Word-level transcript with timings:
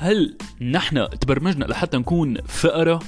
هل 0.00 0.36
نحن 0.60 1.08
تبرمجنا 1.20 1.64
لحتى 1.64 1.96
نكون 1.96 2.36
فقرة؟ 2.46 3.02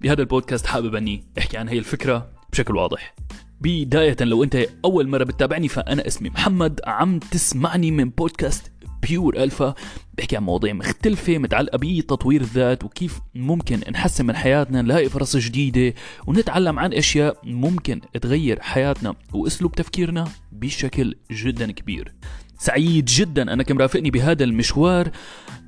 بهذا 0.00 0.20
البودكاست 0.20 0.66
حابب 0.66 0.94
أني 0.94 1.24
أحكي 1.38 1.56
عن 1.56 1.68
هي 1.68 1.78
الفكرة 1.78 2.30
بشكل 2.52 2.76
واضح. 2.76 3.14
بداية 3.60 4.16
لو 4.20 4.44
أنت 4.44 4.66
أول 4.84 5.08
مرة 5.08 5.24
بتتابعني 5.24 5.68
فأنا 5.68 6.06
اسمي 6.06 6.30
محمد. 6.30 6.80
عم 6.86 7.18
تسمعني 7.18 7.90
من 7.90 8.10
بودكاست 8.10 8.72
بيور 9.02 9.36
الفا 9.36 9.74
بحكي 10.18 10.36
عن 10.36 10.42
مواضيع 10.42 10.72
مختلفة 10.72 11.38
متعلقة 11.38 11.78
بتطوير 11.78 12.40
الذات 12.40 12.84
وكيف 12.84 13.20
ممكن 13.34 13.80
نحسن 13.90 14.26
من 14.26 14.36
حياتنا 14.36 14.82
نلاقي 14.82 15.08
فرص 15.08 15.36
جديدة 15.36 15.94
ونتعلم 16.26 16.78
عن 16.78 16.92
أشياء 16.92 17.38
ممكن 17.44 18.00
تغير 18.22 18.60
حياتنا 18.60 19.14
وأسلوب 19.32 19.72
تفكيرنا 19.72 20.28
بشكل 20.52 21.14
جدا 21.30 21.72
كبير. 21.72 22.14
سعيد 22.58 23.04
جدا 23.04 23.52
أنك 23.52 23.72
مرافقني 23.72 24.10
بهذا 24.10 24.44
المشوار. 24.44 25.10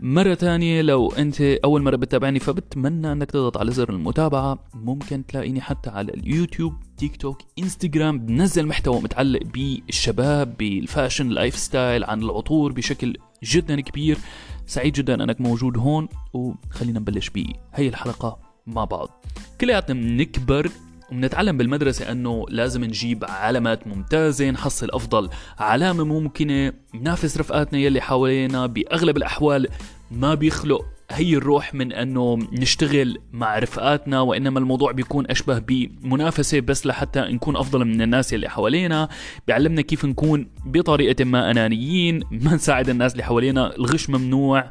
مرة 0.00 0.34
ثانية 0.34 0.82
لو 0.82 1.12
أنت 1.12 1.40
أول 1.40 1.82
مرة 1.82 1.96
بتتابعني 1.96 2.38
فبتمنى 2.38 3.12
أنك 3.12 3.30
تضغط 3.30 3.58
على 3.58 3.70
زر 3.70 3.90
المتابعة. 3.90 4.58
ممكن 4.74 5.26
تلاقيني 5.26 5.60
حتى 5.60 5.90
على 5.90 6.12
اليوتيوب 6.12 6.74
تيك 6.96 7.16
توك 7.16 7.38
إنستغرام. 7.58 8.18
بنزل 8.18 8.66
محتوى 8.66 9.00
متعلق 9.00 9.40
بالشباب 9.42 10.56
بال 10.56 11.28
fashion 11.28 11.56
lifestyle 11.56 12.04
عن 12.04 12.22
العطور 12.22 12.72
بشكل 12.72 13.16
جدا 13.44 13.80
كبير. 13.80 14.18
سعيد 14.66 14.92
جدا 14.92 15.24
أنك 15.24 15.40
موجود 15.40 15.78
هون 15.78 16.08
وخلينا 16.32 17.00
نبلش 17.00 17.30
بهي 17.30 17.88
الحلقة 17.88 18.38
مع 18.66 18.84
بعض. 18.84 19.24
كلياتنا 19.60 20.00
بنكبر. 20.00 20.70
وبنتعلم 21.12 21.56
بالمدرسة 21.56 22.12
أنه 22.12 22.46
لازم 22.48 22.84
نجيب 22.84 23.24
علامات 23.24 23.86
ممتازة 23.86 24.50
نحصل 24.50 24.90
أفضل 24.90 25.30
علامة 25.58 26.04
ممكنة 26.04 26.72
ننافس 26.94 27.38
رفقاتنا 27.38 27.78
يلي 27.78 28.00
حوالينا 28.00 28.66
بأغلب 28.66 29.16
الأحوال 29.16 29.68
ما 30.10 30.34
بيخلق 30.34 30.84
هي 31.10 31.36
الروح 31.36 31.74
من 31.74 31.92
إنه 31.92 32.38
نشتغل 32.52 33.18
مع 33.32 33.58
رفقاتنا 33.58 34.20
وإنما 34.20 34.58
الموضوع 34.58 34.92
بيكون 34.92 35.26
أشبه 35.30 35.58
بمنافسة 35.58 36.60
بس 36.60 36.86
لحتى 36.86 37.20
نكون 37.20 37.56
أفضل 37.56 37.84
من 37.84 38.02
الناس 38.02 38.34
اللي 38.34 38.48
حوالينا. 38.48 39.08
بيعلمنا 39.46 39.82
كيف 39.82 40.04
نكون 40.04 40.48
بطريقة 40.66 41.24
ما 41.24 41.50
أنانيين 41.50 42.20
ما 42.30 42.54
نساعد 42.54 42.88
الناس 42.88 43.12
اللي 43.12 43.22
حوالينا 43.24 43.76
الغش 43.76 44.10
ممنوع. 44.10 44.70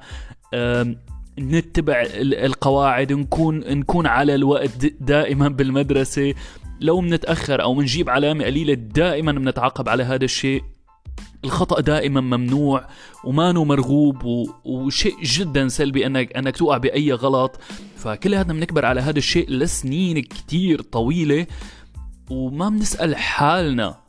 نتبع 1.40 2.08
القواعد 2.22 3.14
نكون 3.14 3.60
نكون 3.60 4.08
على 4.08 4.36
الوقت 4.36 4.86
دائما 4.86 5.48
بالمدرسة. 5.48 6.34
لو 6.82 7.02
بنتاخر 7.02 7.62
أو 7.62 7.74
بنجيب 7.74 8.10
علامة 8.10 8.46
قليلة 8.46 8.74
دائما 8.74 9.32
بنتعاقب 9.32 9.90
على 9.90 10.04
هذا 10.04 10.26
الشيء. 10.26 10.64
الخطأ 11.46 11.82
دائما 11.82 12.22
ممنوع 12.22 12.88
ومانو 13.24 13.66
مرغوب 13.66 14.24
و... 14.26 14.46
وشيء 14.66 15.16
جدا 15.24 15.68
سلبي 15.68 16.06
انك 16.06 16.38
أنك 16.38 16.58
توقع 16.58 16.78
بأي 16.78 17.14
غلط. 17.14 17.60
فكلياتنا 17.98 18.54
بنكبر 18.54 18.86
على 18.86 19.02
هذا 19.02 19.18
الشيء 19.18 19.50
لسنين 19.50 20.22
كتير 20.22 20.82
طويلة 20.82 21.48
وما 22.30 22.70
بنسال 22.70 23.16
حالنا. 23.16 24.07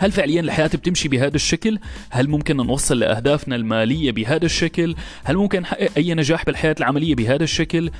هل 0.00 0.12
فعليا 0.12 0.40
الحياة 0.40 0.66
بتمشي 0.66 1.08
بهذا 1.08 1.34
الشكل؟ 1.34 1.78
هل 2.10 2.28
ممكن 2.28 2.56
نوصل 2.56 2.98
لأهدافنا 2.98 3.56
المالية 3.56 4.12
بهذا 4.12 4.44
الشكل؟ 4.44 4.94
هل 5.24 5.36
ممكن 5.36 5.60
نحقق 5.60 5.88
أي 5.96 6.14
نجاح 6.14 6.44
بالحياة 6.44 6.74
العملية 6.80 7.14
بهذا 7.14 7.44
الشكل؟ 7.44 7.90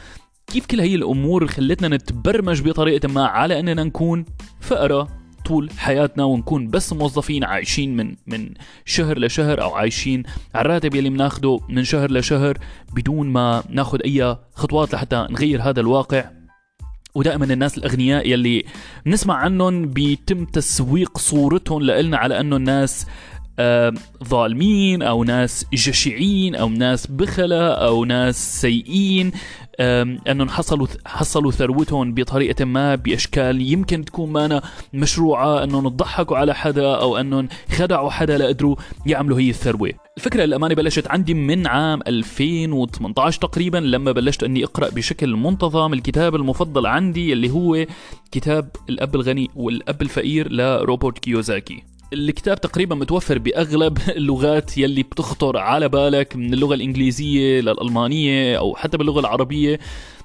كيف 0.47 0.67
كل 0.67 0.81
هي 0.81 0.95
الأمور 0.95 1.47
خلتنا 1.47 1.97
نتبرمج 1.97 2.63
بطريقة 2.63 3.09
ما 3.09 3.27
على 3.27 3.61
أننا 3.61 3.85
نكون 3.85 4.25
فقرة 4.61 5.09
طول 5.45 5.71
حياتنا 5.79 6.25
ونكون 6.25 6.69
بس 6.69 6.93
موظفين 6.93 7.45
عايشين 7.45 7.97
من 7.97 8.17
من 8.27 8.55
شهر 8.85 9.19
لشهر 9.19 9.63
أو 9.63 9.75
عايشين 9.75 10.23
على 10.55 10.65
الراتب 10.67 10.95
يلي 10.95 11.11
بناخده 11.11 11.61
من 11.69 11.85
شهر 11.85 12.11
لشهر 12.11 12.59
بدون 12.95 13.29
ما 13.29 13.63
ناخذ 13.69 13.99
أي 14.05 14.37
خطوات 14.55 14.95
لحتى 14.95 15.27
نغير 15.31 15.63
هذا 15.63 15.81
الواقع 15.81 16.40
ودائما 17.15 17.45
الناس 17.45 17.79
الأغنياء 17.79 18.29
يلي 18.29 18.65
بنسمع 19.07 19.35
عنهم 19.35 19.87
بيتم 19.87 20.45
تسويق 20.45 21.19
صورتهم 21.19 21.83
لنا 21.83 22.17
على 22.17 22.41
إنه 22.41 22.57
الناس 22.57 23.07
ظالمين 24.25 25.03
أو 25.03 25.25
ناس 25.25 25.67
جشعين 25.73 26.55
أو 26.55 26.69
ناس 26.69 27.07
بخلة 27.07 27.69
أو 27.69 28.05
ناس 28.05 28.61
سيئين. 28.61 29.33
أنهم 29.81 30.49
حصلوا 30.49 30.87
حصلوا 31.07 31.51
ثروتهم 31.51 32.15
بطريقة 32.15 32.65
ما 32.65 32.95
بأشكال 32.95 33.61
يمكن 33.61 34.05
تكون 34.05 34.33
مانا 34.33 34.63
مشروعة 34.95 35.65
أنهم 35.65 35.89
ضحكوا 35.89 36.37
على 36.37 36.55
حدا 36.55 36.95
أو 36.95 37.17
أنهم 37.17 37.49
خدعوا 37.71 38.11
حدا 38.11 38.39
لقدروا 38.39 38.77
يعملوا 39.07 39.41
هي 39.41 39.51
الثروة. 39.51 39.93
الفكرة 40.17 40.45
الامانه 40.45 40.75
بلشت 40.75 41.11
عندي 41.11 41.35
من 41.35 41.67
عام 41.67 42.01
2018 42.07 43.41
تقريبا 43.41 43.79
لما 43.79 44.13
بلشت 44.13 44.43
أني 44.43 44.65
أقرأ 44.65 44.91
بشكل 44.91 45.37
منتظم 45.37 45.93
الكتاب 45.93 46.35
المفضل 46.35 46.87
عندي 46.87 47.33
اللي 47.33 47.51
هو 47.51 47.87
كتاب 48.33 48.69
الأب 48.89 49.15
الغني 49.15 49.51
والأب 49.57 50.03
الفقير 50.03 50.53
لروبرت 50.53 51.19
كيوزاكي. 51.19 51.83
الكتاب 52.13 52.61
تقريبا 52.61 52.95
متوفر 52.95 53.39
بأغلب 53.39 53.99
اللغات 54.17 54.79
يلي 54.79 55.03
بتخطر 55.03 55.57
على 55.57 55.89
بالك 55.89 56.37
من 56.37 56.55
اللغة 56.55 56.75
الإنجليزية 56.75 57.61
للألمانية 57.61 58.59
أو 58.59 58.75
حتى 58.75 58.99
باللغة 58.99 59.21
العربية. 59.21 59.81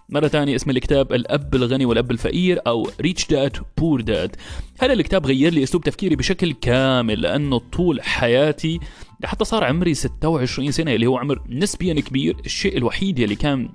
مرة 0.10 0.28
ثانية 0.28 0.56
اسم 0.56 0.70
الكتاب 0.70 1.14
الأب 1.14 1.56
الغني 1.56 1.86
والأب 1.86 2.12
الفقير 2.12 2.60
أو 2.68 2.90
ريتش 3.02 3.28
داد 3.28 3.58
بور 3.78 4.02
داد 4.02 4.36
هذا 4.80 4.94
الكتاب 4.94 5.26
غير 5.26 5.54
لي 5.54 5.64
أسلوب 5.64 5.84
تفكيري 5.84 6.16
بشكل 6.16 6.54
كامل 6.54 7.22
لأنه 7.22 7.58
طول 7.58 8.02
حياتي 8.02 8.80
حتى 9.24 9.46
صار 9.46 9.64
عمري 9.64 9.94
26 9.94 10.72
سنة 10.72 10.94
اللي 10.94 11.08
هو 11.08 11.18
عمر 11.18 11.42
نسبيا 11.50 11.94
كبير 11.94 12.36
الشيء 12.46 12.78
الوحيد 12.78 13.20
اللي 13.20 13.36
كان 13.36 13.70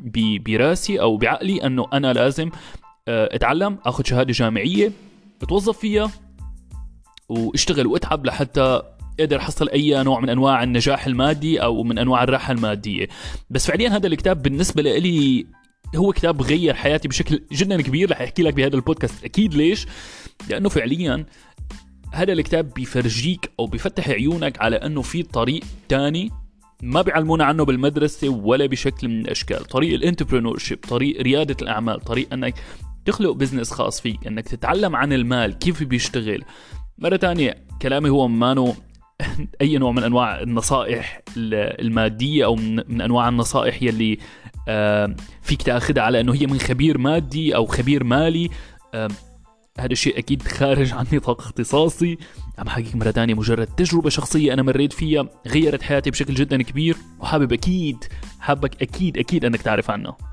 براسي 0.46 1.00
أو 1.00 1.16
بعقلي 1.16 1.66
أنه 1.66 1.86
أنا 1.92 2.12
لازم 2.12 2.50
آه، 3.08 3.34
أتعلم 3.34 3.78
أخذ 3.84 4.04
شهادة 4.04 4.32
جامعية 4.32 4.92
أتوظف 5.42 5.78
فيها 5.78 6.10
واشتغل 7.30 7.86
واتعب 7.86 8.26
لحتى 8.26 8.82
قدر 9.20 9.38
حصل 9.38 9.68
أي 9.68 10.02
نوع 10.02 10.20
من 10.20 10.28
أنواع 10.28 10.62
النجاح 10.62 11.06
المادي 11.06 11.62
أو 11.62 11.82
من 11.82 11.98
أنواع 11.98 12.22
الراحة 12.22 12.52
المادية. 12.52 13.08
بس 13.50 13.66
فعليا 13.66 13.88
هذا 13.88 14.06
الكتاب 14.06 14.42
بالنسبة 14.42 14.82
لي 14.82 15.46
هو 15.96 16.12
كتاب 16.12 16.42
غير 16.42 16.74
حياتي 16.74 17.08
بشكل 17.08 17.42
جدا 17.52 17.82
كبير 17.82 18.10
رح 18.10 18.20
أحكي 18.20 18.42
لك 18.42 18.54
بهذا 18.54 18.76
البودكاست 18.76 19.24
أكيد 19.24 19.54
ليش؟ 19.54 19.86
لأنه 20.48 20.68
فعليا 20.68 21.26
هذا 22.12 22.32
الكتاب 22.32 22.74
بيفرجيك 22.74 23.50
أو 23.60 23.66
بيفتح 23.66 24.08
عيونك 24.08 24.60
على 24.60 24.76
أنه 24.76 25.02
في 25.02 25.22
طريق 25.22 25.64
تاني 25.88 26.30
ما 26.82 27.02
بيعلمونا 27.02 27.44
عنه 27.44 27.64
بالمدرسة 27.64 28.28
ولا 28.28 28.66
بشكل 28.66 29.08
من 29.08 29.20
الأشكال. 29.20 29.64
طريق 29.64 29.94
ال 29.94 29.99
entrepreneur 29.99 30.58
طريق 30.88 31.22
ريادة 31.22 31.56
الأعمال 31.62 32.00
طريق 32.00 32.32
أنك 32.32 32.54
تخلق 33.04 33.30
business 33.30 33.70
خاص 33.70 34.00
فيك 34.00 34.26
أنك 34.26 34.48
تتعلم 34.48 34.96
عن 34.96 35.12
المال 35.12 35.58
كيف 35.58 35.82
بيشتغل. 35.82 36.44
مرة 37.00 37.16
تانية 37.16 37.56
كلامي 37.82 38.08
هو 38.08 38.28
مانو 38.28 38.74
أي 39.60 39.78
نوع 39.78 39.92
من 39.92 40.02
أنواع 40.02 40.40
النصائح 40.40 41.22
المادية 41.36 42.44
أو 42.44 42.54
من 42.54 43.00
أنواع 43.00 43.28
النصائح 43.28 43.82
يلي 43.82 44.18
فيك 45.42 45.62
تأخذها 45.62 46.02
على 46.02 46.20
إنه 46.20 46.34
هي 46.34 46.46
من 46.46 46.58
خبير 46.58 46.98
مادي 46.98 47.56
أو 47.56 47.66
خبير 47.66 48.04
مالي. 48.04 48.50
هذا 49.78 49.92
الشيء 49.92 50.18
أكيد 50.18 50.42
خارج 50.58 50.92
عن 50.92 51.06
نطاق 51.12 51.40
اختصاصي. 51.40 52.18
عم 52.58 52.68
حكيك 52.68 52.96
مره 52.96 53.10
ثانية 53.10 53.34
مجرد 53.34 53.66
تجربة 53.66 54.10
شخصية 54.10 54.52
أنا 54.52 54.62
مريت 54.62 54.92
فيها 54.92 55.28
غيرت 55.46 55.82
حياتي 55.82 56.10
بشكل 56.10 56.34
جدا 56.34 56.62
كبير 56.62 56.96
وحابب 57.20 57.52
أكيد 57.52 58.04
حابك 58.40 58.82
أكيد 58.82 59.18
أكيد 59.18 59.44
أنك 59.44 59.62
تعرف 59.62 59.90
عنه. 59.90 60.29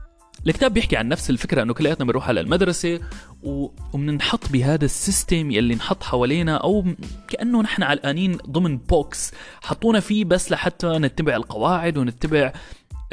الكتاب 0.47 0.73
بيحكي 0.73 0.97
عن 0.97 1.07
نفس 1.07 1.29
الفكرة 1.29 1.61
إنه 1.61 1.73
كلياتنا 1.73 2.05
بنروح 2.05 2.27
على 2.27 2.41
المدرسة 2.41 2.99
وبننحط 3.43 4.51
بهذا 4.51 4.85
السيستم 4.85 5.51
يلي 5.51 5.73
انحط 5.73 6.03
حوالينا 6.03 6.57
أو 6.57 6.85
كأنه 7.27 7.61
نحن 7.61 7.83
علقانين 7.83 8.37
ضمن 8.49 8.77
بوكس 8.77 9.31
حطونا 9.61 9.99
فيه 9.99 10.25
بس 10.25 10.51
لحتى 10.51 10.87
نتبع 10.87 11.35
القواعد 11.35 11.97
ونتبع 11.97 12.53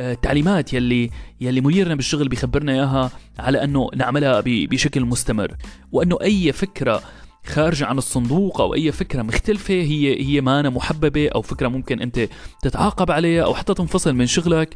التعليمات 0.01 0.75
آه، 0.75 0.77
يلي 0.77 1.11
يلي 1.41 1.61
مديرنا 1.61 1.95
بالشغل 1.95 2.29
بيخبرنا 2.29 2.73
إياها 2.73 3.11
على 3.39 3.65
إنه 3.65 3.91
نعملها 3.95 4.43
بشكل 4.47 5.05
مستمر. 5.05 5.57
وإنه 5.93 6.19
أي 6.23 6.53
فكرة 6.53 7.03
خارجة 7.47 7.87
عن 7.87 7.99
الصندوق 7.99 8.61
أو 8.61 8.75
أي 8.75 8.93
فكرة 8.93 9.23
مختلفة 9.23 9.75
هي 9.75 10.23
هي 10.23 10.41
ما 10.41 10.61
أنا 10.61 10.71
محببة 10.71 11.29
أو 11.29 11.43
فكرة 11.43 11.69
ممكن 11.69 12.01
أنت 12.01 12.29
تتعاقب 12.63 13.11
عليها 13.11 13.45
أو 13.45 13.55
حتى 13.55 13.75
تنفصل 13.75 14.15
من 14.15 14.27
شغلك. 14.27 14.75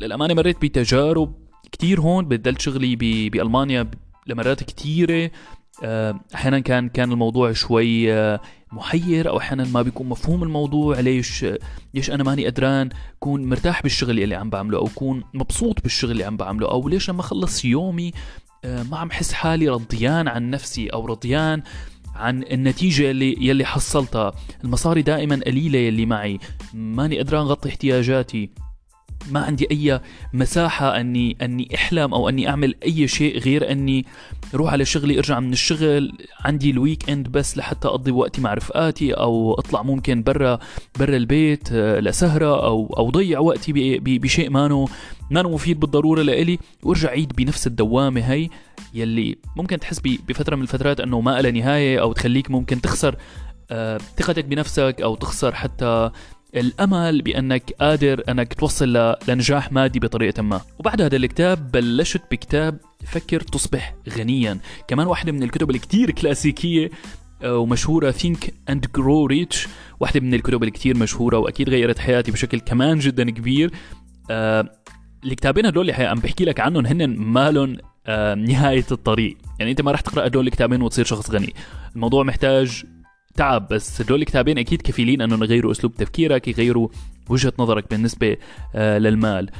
للأمانة 0.00 0.34
مريت 0.34 0.62
بتجارب 0.62 1.47
كتير 1.72 2.00
هون 2.00 2.24
بدلت 2.24 2.60
شغلي 2.60 2.96
بألمانيا 3.30 3.90
لمرات 4.26 4.64
كتيرة. 4.64 5.30
آه، 5.82 6.20
أحيانا 6.34 6.58
كان 6.58 6.88
كان 6.88 7.12
الموضوع 7.12 7.52
شوي 7.52 8.12
آه، 8.12 8.40
محير 8.72 9.28
أو 9.28 9.38
أحيانا 9.38 9.64
ما 9.64 9.82
بيكون 9.82 10.08
مفهوم 10.08 10.42
الموضوع 10.42 11.00
ليش 11.00 11.46
ليش 11.94 12.10
أنا 12.10 12.24
ماني 12.24 12.46
قدران 12.46 12.88
كون 13.20 13.44
مرتاح 13.44 13.82
بالشغل 13.82 14.20
اللي 14.20 14.34
عم 14.34 14.50
بعمله 14.50 14.78
أو 14.78 14.88
كون 14.94 15.24
مبسوط 15.34 15.82
بالشغل 15.82 16.10
اللي 16.10 16.24
عم 16.24 16.36
بعمله 16.36 16.70
أو 16.70 16.88
ليش 16.88 17.10
لما 17.10 17.20
اخلص 17.20 17.64
يومي 17.64 18.12
آه، 18.64 18.82
ما 18.82 18.98
عم 18.98 19.10
حس 19.10 19.32
حالي 19.32 19.68
رضيان 19.68 20.28
عن 20.28 20.50
نفسي 20.50 20.88
أو 20.88 21.06
رضيان 21.06 21.62
عن 22.14 22.42
النتيجة 22.42 23.10
اللي 23.10 23.36
يلي 23.40 23.64
حصلتها. 23.64 24.32
المصاري 24.64 25.02
دائما 25.02 25.40
قليلة 25.46 25.78
يلي 25.78 26.06
معي. 26.06 26.38
ماني 26.74 27.18
قدران 27.18 27.42
غطي 27.46 27.68
احتياجاتي. 27.68 28.50
ما 29.32 29.40
عندي 29.40 29.66
أي 29.70 30.00
مساحة 30.32 31.00
اني 31.00 31.36
أني 31.42 31.68
أحلم 31.74 32.14
أو 32.14 32.28
أني 32.28 32.48
أعمل 32.48 32.74
أي 32.84 33.08
شيء 33.08 33.38
غير 33.38 33.70
أني 33.70 34.06
أروح 34.54 34.72
على 34.72 34.84
شغلي 34.84 35.18
أرجع 35.18 35.40
من 35.40 35.52
الشغل 35.52 36.12
عندي 36.44 36.70
ال 36.70 37.10
weekend 37.10 37.28
بس 37.28 37.58
لحتى 37.58 37.88
أقضي 37.88 38.10
وقتي 38.10 38.40
مع 38.40 38.54
رفقاتي 38.54 39.12
أو 39.12 39.54
أطلع 39.54 39.82
ممكن 39.82 40.22
برا 40.22 40.58
برا 40.98 41.16
البيت 41.16 41.68
آه، 41.72 42.00
لسهرة 42.00 42.64
أو 42.64 42.94
أو 42.98 43.10
ضيع 43.10 43.38
وقتي 43.38 43.98
بشيء 43.98 44.50
مانو 44.50 44.88
مانو 45.30 45.50
مفيد 45.50 45.80
بالضرورة 45.80 46.22
لإلي. 46.22 46.58
وارجع 46.82 47.10
عيد 47.10 47.32
بنفس 47.36 47.66
الدوامة 47.66 48.20
هي 48.20 48.48
يلي 48.94 49.38
ممكن 49.56 49.78
تحس 49.78 50.00
بفترة 50.00 50.56
من 50.56 50.62
الفترات 50.62 51.00
أنه 51.00 51.20
ما 51.20 51.42
لها 51.42 51.50
نهاية 51.50 52.00
أو 52.00 52.12
تخليك 52.12 52.50
ممكن 52.50 52.80
تخسر 52.80 53.16
آه، 53.70 53.98
ثقتك 54.16 54.44
بنفسك 54.44 54.96
أو 55.02 55.14
تخسر 55.14 55.54
حتى 55.54 56.10
الأمل 56.56 57.22
بأنك 57.22 57.72
قادر 57.80 58.22
أنك 58.28 58.54
توصل 58.54 59.14
لنجاح 59.28 59.72
مادي 59.72 59.98
بطريقة 59.98 60.42
ما. 60.42 60.60
وبعد 60.78 61.02
هذا 61.02 61.16
الكتاب 61.16 61.70
بلشت 61.72 62.22
بكتاب 62.30 62.78
فكر 63.06 63.40
تصبح 63.40 63.94
غنيا. 64.18 64.58
كمان 64.88 65.06
واحدة 65.06 65.32
من 65.32 65.42
الكتب 65.42 65.70
الكتير 65.70 66.10
كلاسيكية 66.10 66.90
آه، 67.42 67.58
ومشهورة 67.58 68.12
Think 68.12 68.48
and 68.70 68.80
Grow 68.98 69.32
Rich. 69.32 69.68
واحدة 70.00 70.20
من 70.20 70.34
الكتب 70.34 70.62
الكتير 70.62 70.96
مشهورة 70.96 71.38
وأكيد 71.38 71.68
غيرت 71.68 71.98
حياتي 71.98 72.32
بشكل 72.32 72.60
كمان 72.60 72.98
جدا 72.98 73.30
كبير. 73.30 73.70
آه 74.30 74.70
الكتابين 75.24 75.66
هدول 75.66 75.90
اللي 75.90 76.04
عم 76.04 76.18
بحكي 76.18 76.44
لك 76.44 76.60
عنهم 76.60 76.86
هن 76.86 77.16
مالهم 77.16 77.76
آه 78.06 78.34
نهاية 78.34 78.86
الطريق. 78.92 79.36
يعني 79.58 79.70
أنت 79.70 79.80
ما 79.80 79.92
رح 79.92 80.00
تقرأ 80.00 80.26
هدول 80.26 80.46
الكتابين 80.46 80.82
وتصير 80.82 81.04
شخص 81.04 81.30
غني. 81.30 81.54
الموضوع 81.94 82.22
محتاج 82.24 82.84
تعب 83.38 83.68
بس 83.68 84.00
هدول 84.00 84.20
الكتابين 84.20 84.58
أكيد 84.58 84.82
كفيلين 84.82 85.22
أنهم 85.22 85.44
يغيروا 85.44 85.72
أسلوب 85.72 85.94
تفكيرك 85.94 86.48
يغيروا 86.48 86.88
وجهة 87.28 87.52
نظرك 87.58 87.90
بالنسبة 87.90 88.36
آه 88.74 88.98
للمال. 88.98 89.50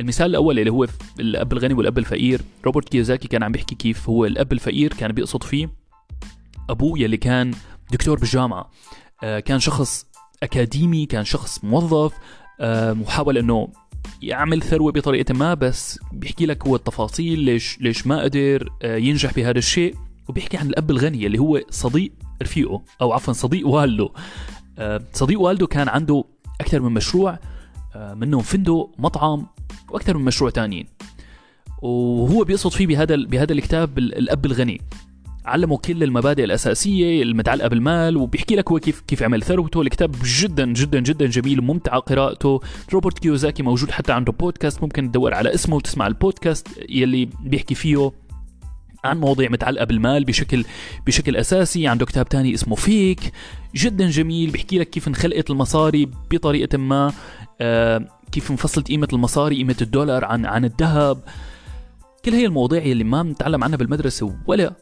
المثال 0.00 0.26
الأول 0.26 0.58
اللي 0.58 0.70
هو 0.70 0.86
الأب 1.20 1.52
الغني 1.52 1.74
والأب 1.74 1.98
الفقير. 1.98 2.40
روبرت 2.64 2.88
كيوزاكي 2.88 3.28
كان 3.28 3.42
عم 3.42 3.52
بيحكي 3.52 3.74
كيف 3.74 4.08
هو 4.08 4.24
الأب 4.24 4.52
الفقير 4.52 4.92
كان 4.92 5.12
بيقصد 5.12 5.42
فيه 5.42 5.68
أبوه 6.70 6.98
يلي 6.98 7.16
كان 7.16 7.50
دكتور 7.92 8.18
بالجامعة. 8.18 8.70
آه 9.22 9.40
كان 9.40 9.58
شخص 9.58 10.06
أكاديمي 10.42 11.06
كان 11.06 11.24
شخص 11.24 11.64
موظف 11.64 12.12
آه 12.60 12.96
وحاول 13.00 13.38
إنه 13.38 13.68
يعمل 14.22 14.62
ثروة 14.62 14.92
بطريقة 14.92 15.34
ما 15.34 15.54
بس 15.54 15.98
بيحكي 16.12 16.46
لك 16.46 16.66
هو 16.66 16.76
التفاصيل 16.76 17.38
ليش 17.38 17.78
ليش 17.80 18.06
ما 18.06 18.22
قدر 18.22 18.68
ينجح 18.84 19.34
بهذا 19.34 19.58
الشيء. 19.58 19.94
وبيحكي 20.28 20.56
عن 20.56 20.66
الأب 20.66 20.90
الغني 20.90 21.26
اللي 21.26 21.38
هو 21.38 21.60
صديق 21.70 22.12
رفيقه 22.42 22.82
أو 23.00 23.12
عفوا 23.12 23.32
صديق 23.32 23.66
والده. 23.66 24.08
آه، 24.78 25.02
صديق 25.12 25.40
والده 25.40 25.66
كان 25.66 25.88
عنده 25.88 26.24
أكثر 26.60 26.80
من 26.80 26.92
مشروع 26.92 27.38
آه، 27.94 28.14
منهم 28.14 28.42
فندق 28.42 28.90
مطعم 28.98 29.46
وأكثر 29.90 30.18
من 30.18 30.24
مشروع 30.24 30.50
تانيين. 30.50 30.86
وهو 31.82 32.44
بيقصد 32.44 32.70
فيه 32.70 32.86
بهذا 32.86 33.16
بهذا 33.16 33.52
الكتاب 33.52 33.98
الأب 33.98 34.46
الغني. 34.46 34.80
علمه 35.44 35.76
كل 35.76 36.02
المبادئ 36.02 36.44
الأساسية 36.44 37.22
المتعلقة 37.22 37.68
بالمال 37.68 38.16
وبيحكي 38.16 38.56
لك 38.56 38.70
هو 38.70 38.78
كيف 38.78 39.00
كيف 39.00 39.22
عمل 39.22 39.42
ثروته. 39.42 39.82
الكتاب 39.82 40.14
جدا 40.24 40.72
جدا 40.72 41.00
جدا 41.00 41.26
جميل 41.26 41.60
وممتع 41.60 41.98
قراءته. 41.98 42.60
روبرت 42.92 43.18
كيوزاكي 43.18 43.62
موجود 43.62 43.90
حتى 43.90 44.12
عنده 44.12 44.32
بودكاست 44.32 44.82
ممكن 44.82 45.10
تدور 45.10 45.34
على 45.34 45.54
اسمه 45.54 45.76
وتسمع 45.76 46.06
البودكاست 46.06 46.68
يلي 46.88 47.28
بيحكي 47.40 47.74
فيه. 47.74 48.12
عن 49.04 49.20
مواضيع 49.20 49.48
متعلقة 49.48 49.84
بالمال 49.84 50.24
بشكل 50.24 50.64
بشكل 51.06 51.36
أساسي. 51.36 51.86
عنده 51.86 52.06
كتاب 52.06 52.28
تاني 52.28 52.54
اسمه 52.54 52.74
فيك. 52.74 53.32
جدا 53.74 54.10
جميل. 54.10 54.50
بيحكي 54.50 54.78
لك 54.78 54.90
كيف 54.90 55.08
انخلقت 55.08 55.50
المصاري 55.50 56.10
بطريقة 56.30 56.78
ما. 56.78 57.12
آه 57.60 58.08
كيف 58.32 58.50
انفصلت 58.50 58.88
قيمة 58.88 59.08
المصاري 59.12 59.56
قيمة 59.56 59.76
الدولار 59.82 60.24
عن 60.24 60.46
عن 60.46 60.64
الذهب. 60.64 61.18
كل 62.24 62.32
هي 62.32 62.46
المواضيع 62.46 62.82
اللي 62.82 63.04
ما 63.04 63.22
بنتعلم 63.22 63.64
عنها 63.64 63.76
بالمدرسة 63.76 64.36
ولا 64.46 64.74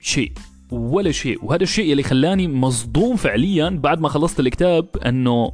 شيء 0.00 0.32
ولا 0.70 1.12
شيء. 1.12 1.44
وهذا 1.44 1.62
الشيء 1.62 1.92
اللي 1.92 2.02
خلاني 2.02 2.48
مصدوم 2.48 3.16
فعليا 3.16 3.68
بعد 3.68 4.00
ما 4.00 4.08
خلصت 4.08 4.40
الكتاب 4.40 4.86
إنه 5.06 5.52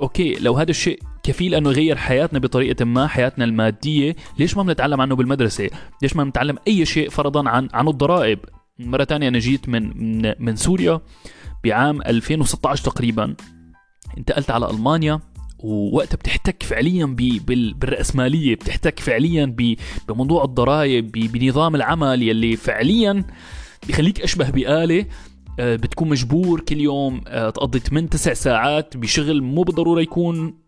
أوكي 0.00 0.34
لو 0.34 0.54
هذا 0.54 0.70
الشيء 0.70 1.02
كفيل 1.26 1.54
أنه 1.54 1.70
يغير 1.70 1.96
حياتنا 1.96 2.38
بطريقة 2.38 2.84
ما 2.84 3.06
حياتنا 3.06 3.44
المادية. 3.44 4.16
ليش 4.38 4.56
ما 4.56 4.62
بنتعلم 4.62 5.00
عنه 5.00 5.16
بالمدرسة؟ 5.16 5.70
ليش 6.02 6.16
ما 6.16 6.24
بنتعلم 6.24 6.56
أي 6.68 6.84
شيء 6.84 7.10
فرضا 7.10 7.48
عن 7.48 7.68
عن 7.72 7.88
الضرائب؟ 7.88 8.38
مرة 8.78 9.04
ثانية 9.04 9.28
أنا 9.28 9.38
جيت 9.38 9.68
من 9.68 9.82
من, 10.22 10.32
من 10.38 10.56
سوريا 10.56 11.00
بعام 11.64 12.02
2016 12.02 12.84
تقريبا. 12.84 13.34
انتقلت 14.18 14.50
على 14.50 14.70
ألمانيا 14.70 15.20
ووقتها 15.58 16.16
بتحتك 16.16 16.62
فعليا 16.62 17.06
بالرأسمالية 17.78 18.54
بتحتك 18.54 19.00
فعليا 19.00 19.56
بموضوع 20.08 20.44
الضرائب 20.44 21.12
بنظام 21.12 21.74
العمل 21.74 22.22
يلي 22.22 22.56
فعليا 22.56 23.24
بخليك 23.88 24.20
أشبه 24.20 24.50
بآلة. 24.50 25.06
آه، 25.60 25.76
بتكون 25.76 26.08
مجبور 26.08 26.60
كل 26.60 26.80
يوم 26.80 27.20
آه، 27.28 27.50
تقضي 27.50 27.78
8 27.78 28.08
9 28.08 28.34
ساعات 28.34 28.96
بشغل 28.96 29.42
مو 29.42 29.62
بالضرورة 29.62 30.00
يكون 30.00 30.65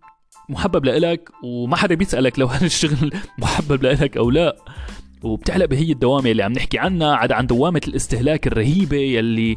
محبب 0.49 0.85
لإلك 0.85 1.31
وما 1.45 1.77
حدا 1.77 1.95
بيسألك 1.95 2.39
لو 2.39 2.47
هذا 2.47 2.67
الشغل 2.67 3.12
محبب 3.39 3.83
لإلك 3.83 4.17
أو 4.17 4.31
لا. 4.31 4.56
وبتعلق 5.23 5.65
بهي 5.65 5.93
الدوامة 5.93 6.31
اللي 6.31 6.43
عم 6.43 6.53
نحكي 6.53 6.79
عنها 6.79 7.15
عدا 7.15 7.35
عن 7.35 7.47
دوامة 7.47 7.81
الاستهلاك 7.89 8.47
الرهيبة 8.47 8.97
يلي 8.97 9.56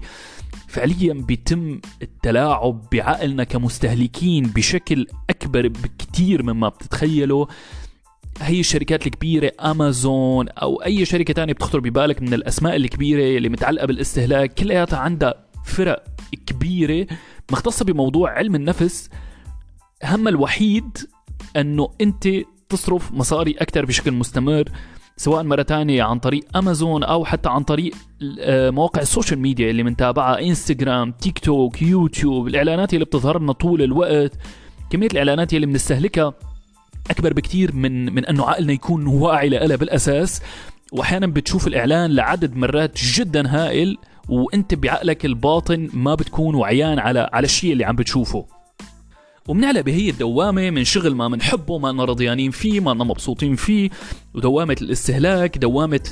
فعليا 0.68 1.14
بيتم 1.14 1.82
التلاعب 2.02 2.82
بعقلنا 2.92 3.44
كمستهلكين 3.44 4.44
بشكل 4.44 5.08
أكبر 5.30 5.68
بكتير 5.68 6.44
مما 6.44 6.70
بتتخيلوا 6.70 7.46
هي 8.42 8.60
الشركات 8.60 9.08
الكبيرة 9.08 9.52
أمازون 9.62 10.50
أو 10.50 10.76
أي 10.76 11.06
شركة 11.06 11.34
تانية 11.34 11.54
بتخطر 11.54 11.80
ببالك 11.80 12.22
من 12.22 12.34
الأسماء 12.34 12.76
الكبيرة 12.76 13.38
اللي 13.38 13.50
متعلقة 13.50 13.86
بالاستهلاك. 13.86 14.54
كلياتها 14.54 15.00
عندها 15.00 15.34
فرق 15.66 16.04
كبيرة 16.46 17.08
مختصة 17.52 17.86
بموضوع 17.86 18.32
علم 18.32 18.56
النفس. 18.56 19.10
هم 20.03 20.27
الوحيد 20.27 20.98
أنه 21.57 21.89
أنت 22.01 22.27
تصرف 22.69 23.12
مصاري 23.12 23.56
أكثر 23.59 23.86
بشكل 23.86 24.12
مستمر 24.12 24.69
سواء 25.18 25.44
مرة 25.44 25.62
تانية 25.62 26.03
عن 26.03 26.19
طريق 26.19 26.57
أمازون 26.57 27.03
أو 27.03 27.25
حتى 27.25 27.50
عن 27.50 27.63
طريق 27.63 27.94
آه، 28.39 28.69
مواقع 28.69 29.01
ال 29.01 29.07
social 29.07 29.39
media 29.39 29.69
اللي 29.69 29.83
منتابعها 29.83 30.39
إنستغرام 30.42 31.12
تيك 31.12 31.39
توك 31.39 31.81
يوتيوب 31.81 32.47
الإعلانات 32.47 32.94
اللي 32.94 33.06
بتظهر 33.06 33.40
لنا 33.40 33.52
طول 33.52 33.81
الوقت. 33.81 34.31
كمية 34.90 35.07
الإعلانات 35.07 35.54
اللي 35.54 35.66
بنستهلكها 35.66 36.33
أكبر 37.09 37.33
بكتير 37.33 37.76
من 37.76 38.14
من 38.16 38.26
أنه 38.26 38.45
عقلنا 38.49 38.73
يكون 38.73 39.07
واعي 39.07 39.49
لها 39.49 39.76
بالأساس. 39.76 40.42
وأحيانا 40.92 41.28
بتشوف 41.28 41.68
الإعلان 41.68 42.11
لعدد 42.11 42.56
مرات 42.56 42.92
جدا 43.04 43.47
هائل 43.47 43.97
وأنت 44.30 44.73
بعقلك 44.73 45.26
الباطن 45.26 45.90
ما 45.94 46.16
بتكون 46.16 46.56
وعيان 46.56 46.99
على 46.99 47.30
على 47.33 47.45
الشيء 47.45 47.73
اللي 47.73 47.85
عم 47.85 47.95
بتشوفه. 47.95 48.45
وبنعلق 49.48 49.81
بهي 49.81 50.10
الدوامة 50.10 50.69
من 50.69 50.83
شغل 50.83 51.16
ما 51.16 51.28
بنحبه 51.28 51.78
ما 51.78 52.06
رضيانين 52.06 52.52
فيه 52.52 52.80
ما 52.80 52.94
مبسوطين 52.94 53.56
فيه 53.56 53.90
ودوامة 54.33 54.78
الاستهلاك 54.81 55.57
دوامة 55.57 56.10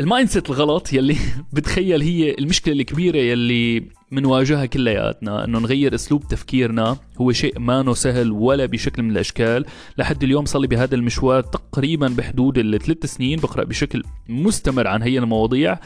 ال 0.00 0.28
mindset 0.28 0.50
الغلط 0.50 0.92
يلي 0.92 1.16
بتخيل 1.52 2.02
هي 2.02 2.34
المشكلة 2.38 2.74
الكبيرة 2.74 3.16
يلي 3.16 3.88
بنواجهها 4.12 4.66
كلياتنا 4.66 5.44
إنه 5.44 5.58
نغير 5.58 5.94
أسلوب 5.94 6.28
تفكيرنا 6.28 6.96
هو 7.20 7.32
شيء 7.32 7.58
ما 7.58 7.94
سهل 7.94 8.30
ولا 8.30 8.66
بشكل 8.66 9.02
من 9.02 9.10
الأشكال. 9.10 9.64
لحد 9.98 10.22
اليوم 10.22 10.44
صار 10.44 10.62
لي 10.62 10.66
بهذا 10.66 10.94
المشوار 10.94 11.42
تقريبا 11.42 12.08
بحدود 12.08 12.58
الثلاث 12.58 13.06
سنين 13.06 13.38
بقرأ 13.40 13.64
بشكل 13.64 14.02
مستمر 14.28 14.86
عن 14.86 15.02
هي 15.02 15.18
المواضيع. 15.18 15.78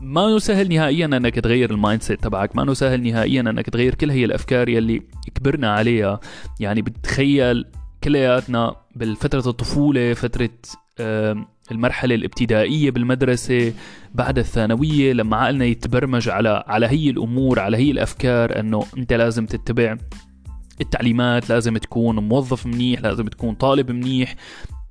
ما 0.00 0.38
سهل 0.38 0.68
نهائيا 0.68 1.06
أنك 1.06 1.34
تغير 1.34 1.70
ال 1.70 2.02
mindset 2.02 2.24
تبعك. 2.24 2.56
ما 2.56 2.74
سهل 2.74 3.02
نهائيا 3.02 3.40
أنك 3.40 3.70
تغير 3.70 3.94
كل 3.94 4.10
هي 4.10 4.24
الأفكار 4.24 4.68
يلي 4.68 5.02
كبرنا 5.34 5.72
عليها. 5.72 6.20
يعني 6.60 6.82
بتخيل 6.82 7.64
كلياتنا 8.04 8.76
بالفترة 8.96 9.50
الطفولة 9.50 10.14
فترة 10.14 10.50
المرحلة 11.70 12.14
الابتدائية 12.14 12.90
بالمدرسة 12.90 13.72
بعد 14.14 14.38
الثانوية 14.38 15.12
لما 15.12 15.36
عقلنا 15.36 15.64
يتبرمج 15.64 16.28
على 16.28 16.64
على 16.66 16.86
هي 16.86 17.10
الأمور 17.10 17.60
على 17.60 17.76
هي 17.76 17.90
الأفكار 17.90 18.60
أنه 18.60 18.84
أنت 18.98 19.12
لازم 19.12 19.46
تتبع 19.46 19.96
التعليمات 20.80 21.50
لازم 21.50 21.76
تكون 21.76 22.18
موظف 22.18 22.66
منيح 22.66 23.00
لازم 23.00 23.26
تكون 23.26 23.54
طالب 23.54 23.90
منيح. 23.90 24.34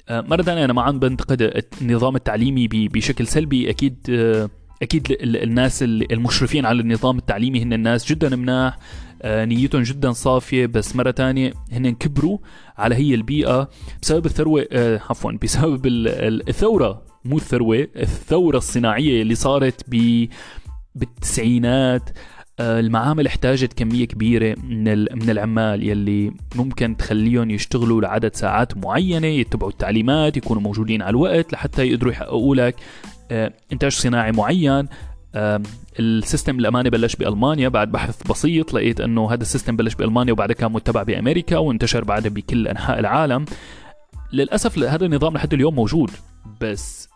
آه، 0.10 0.22
مرة 0.22 0.44
أنا 0.48 0.74
ما 0.74 0.82
عم 0.82 1.00
بنتقد 1.00 1.64
النظام 1.82 2.16
التعليمي 2.16 2.68
بشكل 2.68 3.28
سلبي. 3.28 3.70
أكيد 3.70 3.98
آه، 4.10 4.50
أكيد 4.82 5.18
الناس 5.22 5.84
المشرفين 5.84 6.66
على 6.66 6.82
النظام 6.82 7.18
التعليمي 7.18 7.64
هن 7.64 7.74
الناس 7.74 8.06
جدا 8.06 8.36
مناح 8.36 8.78
آه، 9.22 9.46
نيتهم 9.46 9.84
جدا 9.84 10.12
صافية 10.12 10.66
بس 10.66 10.96
مرة 10.96 11.12
تانية 11.12 11.54
هن 11.72 11.94
كبروا 11.94 12.38
على 12.78 12.96
هي 12.96 13.16
البيئة 13.16 13.70
بسبب 14.02 14.26
الثروة 14.26 14.68
آه، 14.72 15.02
عفوا 15.10 15.32
بسبب 15.32 15.82
الثورة 15.86 17.02
مو 17.26 17.38
الثروة 17.38 17.88
الثورة 17.96 18.58
الصناعية 18.58 19.22
اللي 19.22 19.36
صارت 19.36 19.82
ب 19.88 20.26
بالتسعينات 20.96 22.10
آه، 22.60 22.80
المعامل 22.80 23.28
احتاجت 23.28 23.74
كمية 23.74 24.06
كبيرة 24.06 24.56
من 24.64 25.00
من 25.00 25.30
العمال 25.30 25.84
يلي 25.84 26.32
ممكن 26.56 26.98
تخليهم 26.98 27.52
يشتغلوا 27.52 28.02
لعدد 28.02 28.36
ساعات 28.36 28.78
معينة 28.78 29.28
يتبعوا 29.28 29.72
التعليمات 29.72 30.38
يكونوا 30.38 30.62
موجودين 30.62 31.02
على 31.02 31.10
الوقت 31.10 31.54
لحتى 31.54 31.88
يقدروا 31.88 32.12
يحققوا 32.12 32.56
لك 32.56 32.76
آه، 33.32 33.54
إنتاج 33.74 33.92
صناعي 33.92 34.32
معين. 34.32 34.88
ال 36.00 36.08
system 36.08 36.60
للأمانة 36.60 36.90
بلش 36.90 37.16
بألمانيا 37.16 37.70
بعد 37.70 37.92
بحث 37.92 38.28
بسيط. 38.30 38.74
لقيت 38.74 39.02
إنه 39.02 39.34
هذا 39.34 39.42
ال 39.42 39.46
system 39.46 39.76
بلش 39.76 39.96
بألمانيا 39.96 40.34
وبعدها 40.34 40.56
كان 40.56 40.72
متبع 40.72 41.04
بأمريكا 41.04 41.58
وانتشر 41.58 42.04
بعدها 42.04 42.32
بكل 42.32 42.68
أنحاء 42.68 43.00
العالم. 43.00 43.46
للأسف 44.34 44.80
هذا 44.80 45.06
النظام 45.06 45.34
لحد 45.34 45.54
اليوم 45.54 45.76
موجود 45.76 46.12
بس 46.62 47.10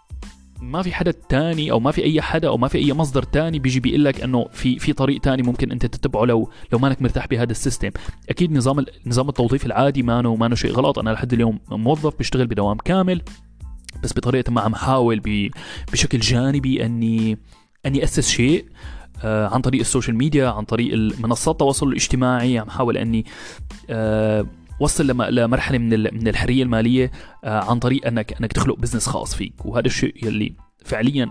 ما 0.62 0.82
في 0.82 0.94
حدا 0.94 1.12
تاني 1.30 1.72
أو 1.72 1.80
ما 1.80 1.92
في 1.92 2.04
أي 2.04 2.22
حدا 2.22 2.48
أو 2.48 2.58
ما 2.58 2.68
في 2.68 2.78
أي 2.78 2.94
مصدر 2.94 3.24
تاني 3.24 3.60
بيجي 3.60 3.80
بيقول 3.80 4.06
لك 4.06 4.22
إنه 4.22 4.48
في 4.52 4.80
في 4.80 4.94
طريق 4.94 5.22
تاني 5.22 5.44
ممكن 5.44 5.72
أنت 5.72 5.86
تتبعه 5.86 6.26
لو 6.26 6.50
لو 6.74 6.80
مانك 6.80 7.02
مرتاح 7.02 7.28
بهذا 7.28 7.52
ال 7.52 7.56
system. 7.57 7.90
أكيد 8.30 8.52
نظام 8.52 8.86
نظام 9.06 9.30
التوظيف 9.30 9.66
العادي 9.66 10.04
ما 10.04 10.22
مانو 10.22 10.56
شيء 10.56 10.72
غلط. 10.72 11.00
أنا 11.00 11.10
لحد 11.10 11.34
اليوم 11.34 11.60
موظف 11.72 12.20
بشتغل 12.20 12.48
بدوام 12.48 12.78
كامل. 12.78 13.22
بس 14.04 14.14
بطريقة 14.14 14.52
ما 14.52 14.62
عم 14.62 14.76
حاول 14.76 15.22
بشكل 15.92 16.20
جانبي 16.20 16.86
اني 16.86 17.38
أني 17.86 18.04
أسس 18.04 18.30
شيء 18.30 18.66
آه 19.24 19.48
عن 19.48 19.62
طريق 19.62 19.80
ال 19.80 19.85
social 19.85 20.18
media 20.18 20.48
عن 20.48 20.64
طريق 20.64 20.94
منصات 21.20 21.56
التواصل 21.56 21.88
الاجتماعي. 21.88 22.60
عم 22.60 22.70
حاول 22.70 22.98
أني 22.98 23.26
آه 23.90 24.46
وصل 24.80 25.08
لمرحلة 25.08 25.78
من 25.78 25.90
من 25.90 26.28
الحرية 26.28 26.64
المالية 26.64 27.12
آه 27.44 27.70
عن 27.70 27.80
طريق 27.80 28.08
انك 28.08 28.34
أنك 28.34 28.54
تخلق 28.54 28.80
business 28.80 29.08
خاص 29.08 29.36
فيك. 29.36 29.66
وهذا 29.66 29.88
الشيء 29.88 30.28
يلي 30.28 30.54
فعليا 30.86 31.30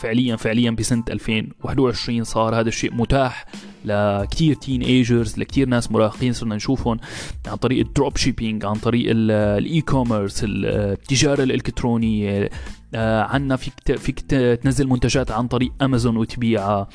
فعليا 0.00 0.36
فعليا 0.36 0.70
بسنة 0.70 1.04
2021 1.10 2.24
صار 2.24 2.60
هذا 2.60 2.68
الشيء 2.68 2.94
متاح 2.94 3.46
لكثير 3.84 4.54
teenagers 4.54 5.38
لكثير 5.38 5.68
ناس 5.68 5.92
مراهقين 5.92 6.32
صرنا 6.32 6.56
نشوفهم 6.56 6.98
عن 7.46 7.56
طريق 7.56 7.86
ال 7.86 8.16
dropshipping 8.16 8.64
عن 8.64 8.74
طريق 8.74 9.06
ال 9.10 9.80
e-commerce 9.80 10.44
التجارة 10.44 11.42
الإلكترونية. 11.42 12.50
آه، 12.94 13.22
عنا 13.22 13.56
فيك 13.56 13.96
فيك 13.96 14.20
تنزل 14.62 14.86
منتجات 14.86 15.30
عن 15.30 15.48
طريق 15.48 15.72
امازون 15.82 16.16
وتبيعها 16.16 16.88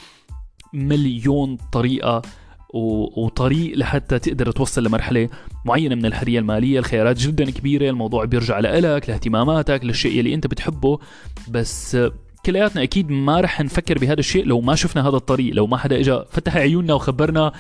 مليون 0.73 1.57
طريقة 1.71 2.21
وطريق 3.17 3.77
لحتى 3.77 4.19
تقدر 4.19 4.51
توصل 4.51 4.83
لمرحلة 4.83 5.29
معينة 5.65 5.95
من 5.95 6.05
الحرية 6.05 6.39
المالية. 6.39 6.79
الخيارات 6.79 7.17
جدا 7.17 7.51
كبيرة 7.51 7.89
الموضوع 7.89 8.25
بيرجع 8.25 8.59
لك 8.59 9.09
لاهتماماتك 9.09 9.85
للشيء 9.85 10.19
اللي 10.19 10.33
أنت 10.33 10.47
بتحبه. 10.47 10.99
بس 11.47 11.97
كلياتنا 12.45 12.83
أكيد 12.83 13.11
ما 13.11 13.41
رح 13.41 13.61
نفكر 13.61 13.97
بهذا 13.99 14.19
الشيء 14.19 14.45
لو 14.45 14.61
ما 14.61 14.75
شفنا 14.75 15.09
هذا 15.09 15.15
الطريق 15.17 15.53
لو 15.55 15.67
ما 15.67 15.77
حدا 15.77 15.99
اجى 15.99 16.19
فتح 16.31 16.55
عيوننا 16.55 16.93
وخبرنا 16.93 17.51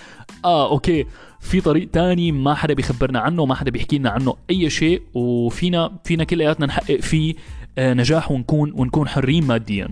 آه 0.45 0.71
okay 0.71 1.05
في 1.39 1.61
طريق 1.61 1.89
تاني 1.89 2.31
ما 2.31 2.53
حدا 2.53 2.73
بيخبرنا 2.73 3.19
عنه 3.19 3.45
ما 3.45 3.55
حدا 3.55 3.71
بيحكي 3.71 3.97
لنا 3.97 4.09
عنه 4.09 4.35
أي 4.49 4.69
شيء 4.69 5.01
وفينا 5.13 5.91
فينا 6.03 6.23
كلياتنا 6.23 6.65
نحقق 6.65 6.99
فيه 6.99 7.35
آه، 7.77 7.93
نجاح 7.93 8.31
ونكون 8.31 8.71
ونكون 8.75 9.07
حرين 9.07 9.43
ماديا. 9.43 9.89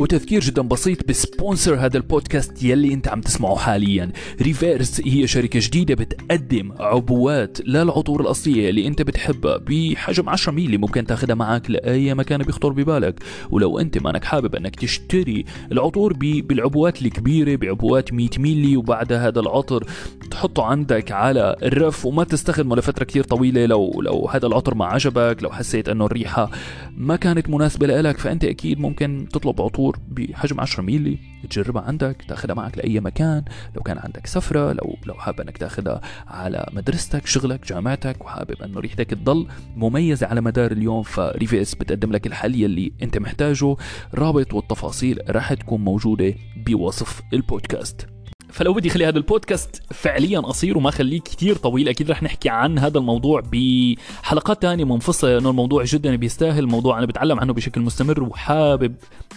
وتذكير 0.00 0.40
جدا 0.40 0.62
بسيط 0.62 1.08
ب 1.08 1.16
sponsor 1.16 1.74
هذا 1.74 1.96
البودكاست 1.96 2.62
يلي 2.62 2.94
أنت 2.94 3.08
عم 3.08 3.20
تسمعه 3.20 3.56
حاليا. 3.56 4.12
ريفيرس 4.42 5.00
هي 5.04 5.26
شركة 5.26 5.60
جديدة 5.62 5.94
بتقدم 5.94 6.72
عبوات 6.80 7.58
للعطور 7.60 8.20
الأصلية 8.20 8.70
اللي 8.70 8.86
أنت 8.86 9.02
بتحبها 9.02 9.56
بحجم 9.56 10.28
10 10.28 10.52
ميلي 10.52 10.76
ممكن 10.76 11.06
تاخدها 11.06 11.34
معك 11.34 11.70
لأي 11.70 12.14
مكان 12.14 12.42
بيخطر 12.42 12.68
ببالك. 12.68 13.20
ولو 13.50 13.78
أنت 13.78 13.98
مانك 13.98 14.24
حابب 14.24 14.54
أنك 14.54 14.76
تشتري 14.76 15.44
العطور 15.72 16.12
بالعبوات 16.20 17.02
الكبيرة 17.02 17.56
بعبوات 17.56 18.12
100 18.12 18.28
ميلي 18.38 18.76
وبعدها 18.76 19.28
هذا 19.28 19.40
العطر 19.40 19.84
تحطه 20.30 20.64
عندك 20.64 21.12
على 21.12 21.56
الرف 21.62 22.06
وما 22.06 22.24
تستخدمه 22.24 22.76
لفترة 22.76 23.04
كتير 23.04 23.24
طويلة. 23.24 23.66
لو 23.66 24.02
لو 24.02 24.28
هذا 24.32 24.46
العطر 24.46 24.74
ما 24.74 24.84
عجبك 24.84 25.42
لو 25.42 25.50
حسيت 25.50 25.88
إنه 25.88 26.06
الريحة 26.06 26.50
ما 26.96 27.16
كانت 27.16 27.50
مناسبة 27.50 27.86
لك 27.86 28.18
فأنت 28.18 28.44
أكيد 28.44 28.80
ممكن 28.80 29.28
تطلب 29.32 29.62
عطور 29.62 29.98
بحجم 30.08 30.60
10 30.60 30.82
ميلي. 30.82 31.18
تجربها 31.50 31.82
عندك 31.82 32.24
تاخذها 32.28 32.54
معك 32.54 32.78
لأي 32.78 33.00
مكان. 33.00 33.44
لو 33.76 33.82
كان 33.82 33.98
عندك 33.98 34.26
سفرة 34.26 34.72
لو 34.72 34.96
لو 35.06 35.14
حابب 35.14 35.40
إنك 35.40 35.58
تاخذها 35.58 36.00
على 36.26 36.66
مدرستك 36.72 37.26
شغلك 37.26 37.66
جامعتك 37.66 38.24
وحابب 38.24 38.62
إنه 38.62 38.80
ريحتك 38.80 39.10
تضل 39.10 39.46
مميزة 39.76 40.26
على 40.26 40.40
مدار 40.40 40.72
اليوم 40.72 41.02
فريفيرس 41.02 41.74
بتقدم 41.74 42.12
لك 42.12 42.26
الحل 42.26 42.54
يلي 42.54 42.92
أنت 43.02 43.18
محتاجه. 43.18 43.76
رابط 44.14 44.54
والتفاصيل 44.54 45.18
راح 45.28 45.54
تكون 45.54 45.80
موجودة 45.84 46.34
بوصف 46.66 47.22
البودكاست. 47.32 48.15
فلو 48.56 48.72
بدي 48.72 48.88
اخلي 48.88 49.06
هذا 49.06 49.18
البودكاست 49.18 49.82
فعليا 49.90 50.40
قصير 50.40 50.78
وما 50.78 50.90
خليه 50.90 51.20
كثير 51.20 51.56
طويل 51.56 51.88
أكيد 51.88 52.10
رح 52.10 52.22
نحكي 52.22 52.48
عن 52.48 52.78
هذا 52.78 52.98
الموضوع 52.98 53.42
بحلقات 53.52 54.62
تانية 54.62 54.84
منفصلة 54.84 55.34
لأنه 55.34 55.50
الموضوع 55.50 55.84
جدا 55.84 56.16
بيستاهل 56.16 56.64
الموضوع 56.64 56.98
أنا 56.98 57.06
بتعلم 57.06 57.40
عنه 57.40 57.52
بشكل 57.52 57.80
مستمر 57.80 58.22
وحابب 58.22 58.94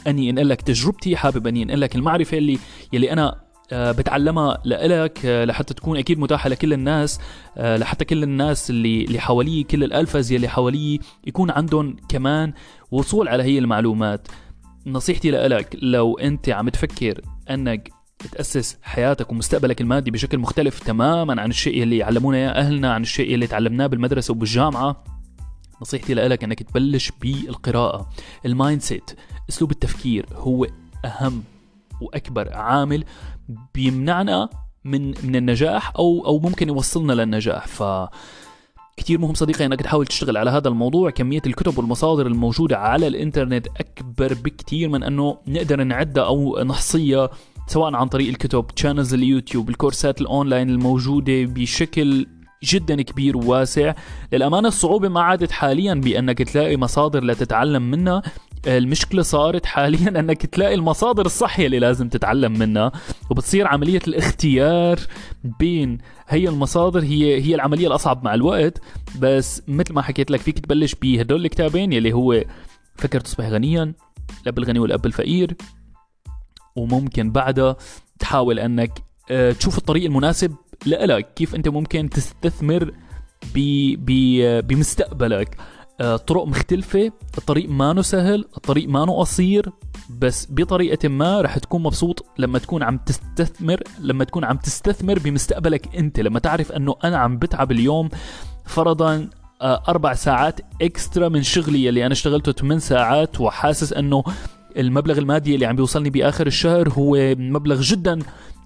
اني 0.08 0.30
انقل 0.30 0.50
لك 0.50 0.62
تجربتي 0.62 1.16
حابب 1.16 1.48
اني 1.48 1.64
انقل 1.64 1.82
لك 1.82 1.96
المعرفة 1.96 2.38
اللي 2.38 2.60
يلي 2.94 3.12
أنا 3.14 3.36
آه، 3.72 3.92
بتعلمها 3.92 4.58
لإلك 4.66 5.26
آه، 5.26 5.46
لحتى 5.46 5.74
تكون 5.74 5.98
أكيد 5.98 6.20
متاحة 6.20 6.50
لكل 6.50 6.74
الناس 6.74 7.20
آه، 7.58 7.78
لحتى 7.78 8.06
كل 8.06 8.24
الناس 8.24 8.70
اللي 8.70 9.04
اللي 9.04 9.20
حواليه 9.20 9.66
كل 9.66 9.84
الالفز 9.84 10.32
يلي 10.32 10.48
حواليه 10.48 11.00
يكون 11.28 11.52
عندهم 11.52 11.96
كمان 12.10 12.54
وصول 12.92 13.28
على 13.28 13.44
هي 13.44 13.60
المعلومات. 13.60 14.28
نصيحتي 14.86 15.32
لإلك 15.32 15.76
لو 15.82 16.18
أنت 16.18 16.50
عم 16.50 16.70
تفكر 16.70 17.22
أنك 17.50 17.99
تأسس 18.28 18.78
حياتك 18.82 19.32
ومستقبلك 19.32 19.82
المادي 19.82 20.12
بشكل 20.12 20.38
مختلف 20.38 20.80
تماما 20.80 21.42
عن 21.42 21.50
الشيء 21.50 21.84
اللي 21.84 22.04
علمونا 22.04 22.38
اياه 22.38 22.50
أهلنا 22.50 22.94
عن 22.94 23.02
الشيء 23.02 23.34
اللي 23.34 23.48
تعلمناه 23.48 23.88
بالمدرسة 23.88 24.32
وبالجامعة. 24.32 25.04
نصيحتي 25.82 26.14
لك 26.14 26.44
إنك 26.44 26.64
تبلش 26.64 27.12
بالقراءة. 27.22 28.10
ال 28.46 28.82
mindset 28.82 29.12
أسلوب 29.50 29.72
التفكير 29.72 30.26
هو 30.34 30.68
أهم 31.06 31.44
وأكبر 32.02 32.54
عامل 32.54 33.04
بيمنعنا 33.74 34.50
من 34.84 35.08
من 35.08 35.36
النجاح 35.36 35.94
أو 35.96 36.26
أو 36.26 36.40
ممكن 36.40 36.68
يوصلنا 36.68 37.14
للنجاح. 37.14 37.68
ف 37.68 37.84
كثير 38.98 39.20
مهم 39.20 39.34
صديقي 39.34 39.66
إنك 39.66 39.82
تحاول 39.82 40.08
تشتغل 40.08 40.38
على 40.38 40.50
هذا 40.50 40.68
الموضوع. 40.68 41.10
كمية 41.10 41.42
الكتب 41.46 41.78
والمصادر 41.78 42.28
الموجودة 42.28 42.78
على 42.78 43.08
الإنترنت 43.08 43.68
أكبر 43.68 44.34
بكثير 44.34 44.90
من 44.90 45.04
أنه 45.04 45.38
نقدر 45.48 45.84
نعدها 45.84 46.26
أو 46.26 46.64
نحصيها 46.64 47.30
سواء 47.70 47.96
عن 47.96 48.08
طريق 48.08 48.28
الكتب 48.28 48.68
channels 48.68 49.13
اليوتيوب 49.14 49.70
الكورسات 49.70 50.22
الأونلاين 50.22 50.70
الموجودة 50.70 51.46
بشكل 51.46 52.28
جدا 52.64 53.02
كبير 53.02 53.38
وواسع. 53.38 53.94
للأمانة 54.34 54.68
الصعوبة 54.68 55.10
ما 55.10 55.22
عادت 55.22 55.52
حاليا 55.52 55.94
بأنك 55.94 56.42
تلاقي 56.42 56.78
مصادر 56.78 57.24
لتتعلم 57.24 57.92
منها. 57.92 58.22
المشكلة 58.68 59.22
صارت 59.22 59.66
حاليا 59.66 60.20
أنك 60.20 60.46
تلاقي 60.46 60.74
المصادر 60.74 61.26
الصح 61.25 61.65
اللي 61.66 61.80
لازم 61.80 62.10
تتعلم 62.10 62.52
منها. 62.60 62.92
وبتصير 63.30 63.68
عملية 63.68 64.02
الاختيار 64.08 65.00
بين 65.60 65.98
هي 66.28 66.50
المصادر 66.50 67.04
هي 67.04 67.42
هي 67.42 67.56
العملية 67.56 67.88
الأصعب 67.88 68.24
مع 68.24 68.34
الوقت. 68.34 68.82
بس 69.20 69.62
مثل 69.68 69.94
ما 69.94 70.02
حكيت 70.02 70.32
لك 70.32 70.40
فيك 70.40 70.60
تبلش 70.60 70.96
بهدول 71.02 71.46
الكتابين 71.46 71.94
يلي 71.94 72.14
هو 72.14 72.44
فكر 72.96 73.20
تصبح 73.20 73.46
غنيا 73.46 73.94
الأب 74.44 74.58
الغني 74.58 74.80
والأب 74.80 75.06
الفقير. 75.06 75.56
وممكن 76.76 77.32
بعدها 77.32 77.76
تحاول 78.20 78.60
أنك 78.60 79.04
آه، 79.32 79.52
تشوف 79.52 79.78
الطريق 79.78 80.06
المناسب 80.06 80.56
لإلك 80.86 81.34
كيف 81.34 81.56
أنت 81.56 81.68
ممكن 81.68 82.10
تستثمر 82.10 82.94
بمستقبلك. 84.62 85.58
آه، 86.02 86.16
طرق 86.18 86.46
مختلفة 86.48 87.12
الطريق 87.38 87.70
ما 87.70 88.02
سهل 88.02 88.46
الطريق 88.58 88.90
ما 88.90 89.06
قصير 89.06 89.70
بس 90.10 90.48
بطريقة 90.50 91.10
ما 91.10 91.42
رح 91.42 91.58
تكون 91.58 91.84
مبسوط 91.84 92.26
لما 92.38 92.60
تكون 92.60 92.84
عم 92.84 92.98
تستثمر 92.98 93.84
لما 94.00 94.24
تكون 94.24 94.44
عم 94.44 94.58
تستثمر 94.58 95.20
بمستقبلك 95.20 95.96
أنت. 95.96 96.20
لما 96.20 96.40
تعرف 96.40 96.72
أنه 96.72 96.96
أنا 97.04 97.18
عم 97.18 97.38
بتعب 97.38 97.72
اليوم 97.72 98.10
فرضا 98.66 99.30
آه، 99.62 99.84
أربع 99.88 100.14
ساعات 100.14 100.60
إكسترا 100.82 101.30
من 101.30 101.44
شغلي 101.44 101.90
اللي 101.90 102.06
أنا 102.06 102.14
اشتغلته 102.14 102.52
8 102.52 102.80
ساعات 102.80 103.42
وحاسس 103.42 103.94
أنه 103.94 104.24
المبلغ 104.78 105.18
المادي 105.18 105.56
اللي 105.56 105.66
عم 105.66 105.76
بيوصلني 105.76 106.10
بآخر 106.10 106.48
الشهر 106.48 106.90
هو 106.90 107.36
مبلغ 107.38 107.82
جدا 107.82 108.20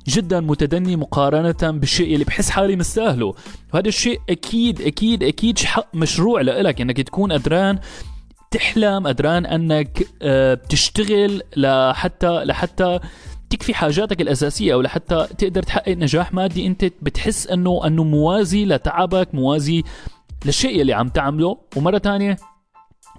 جدا 0.08 0.40
متدني 0.40 0.96
مقارنة 0.96 1.72
بالشيء 1.72 2.14
اللي 2.14 2.26
بحس 2.26 2.50
حالي 2.50 2.76
مستاهله. 2.76 3.34
وهذا 3.74 3.88
الشيء 3.88 4.20
أكيد 4.30 4.82
أكيد 4.82 5.24
أكيد 5.24 5.60
حق 5.60 5.96
مشروع 5.96 6.42
لإلك 6.42 6.82
إنك 6.82 7.02
تكون 7.02 7.32
قدران 7.32 7.80
تحلم 8.52 9.08
قدران 9.08 9.46
أنك 9.46 10.08
آه، 10.22 10.54
تشتغل 10.54 11.42
لحتى 11.58 12.44
لحتى 12.44 13.00
تكفي 13.50 13.74
حاجاتك 13.74 14.22
الأساسية 14.22 14.74
أو 14.74 14.82
لحتى 14.82 15.28
تقدر 15.38 15.64
تحقق 15.64 15.90
نجاح 15.90 16.34
مادي. 16.34 16.68
أنت 16.68 16.86
بتحس 17.02 17.48
أنه 17.48 17.88
أنه 17.88 18.04
موازي 18.04 18.66
لتعبك 18.66 19.36
موازي 19.36 19.84
للشيء 20.46 20.82
اللي 20.82 20.94
عم 20.94 21.10
تعمله. 21.10 21.58
ومرة 21.76 21.98
تانية 21.98 22.38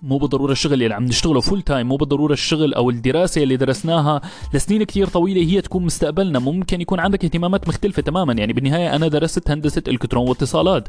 مو 0.05 0.19
بالضرورة 0.19 0.53
الشغل 0.53 0.73
اللي 0.73 0.95
عم 0.95 1.05
نشتغله 1.05 1.41
full 1.41 1.63
time 1.63 1.89
مو 1.89 1.97
بالضرورة 1.97 2.33
الشغل 2.33 2.75
أو 2.75 2.91
الدراسة 2.91 3.43
اللي 3.43 3.57
درسناها. 3.57 4.21
لسنين 4.55 4.85
كتير 4.85 5.07
طويلة 5.07 5.41
هي 5.41 5.61
تكون 5.61 5.85
مستقبلنا 5.85 6.39
ممكن 6.39 6.81
يكون 6.81 7.01
عندك 7.01 7.25
اهتمامات 7.25 7.69
مختلفة 7.69 8.03
تماما. 8.03 8.33
يعني 8.33 8.53
بالنهاية 8.53 8.97
أنا 8.97 9.09
درست 9.09 9.51
هندسة 9.51 9.83
إلكترون 9.89 10.29
واتصالات. 10.29 10.89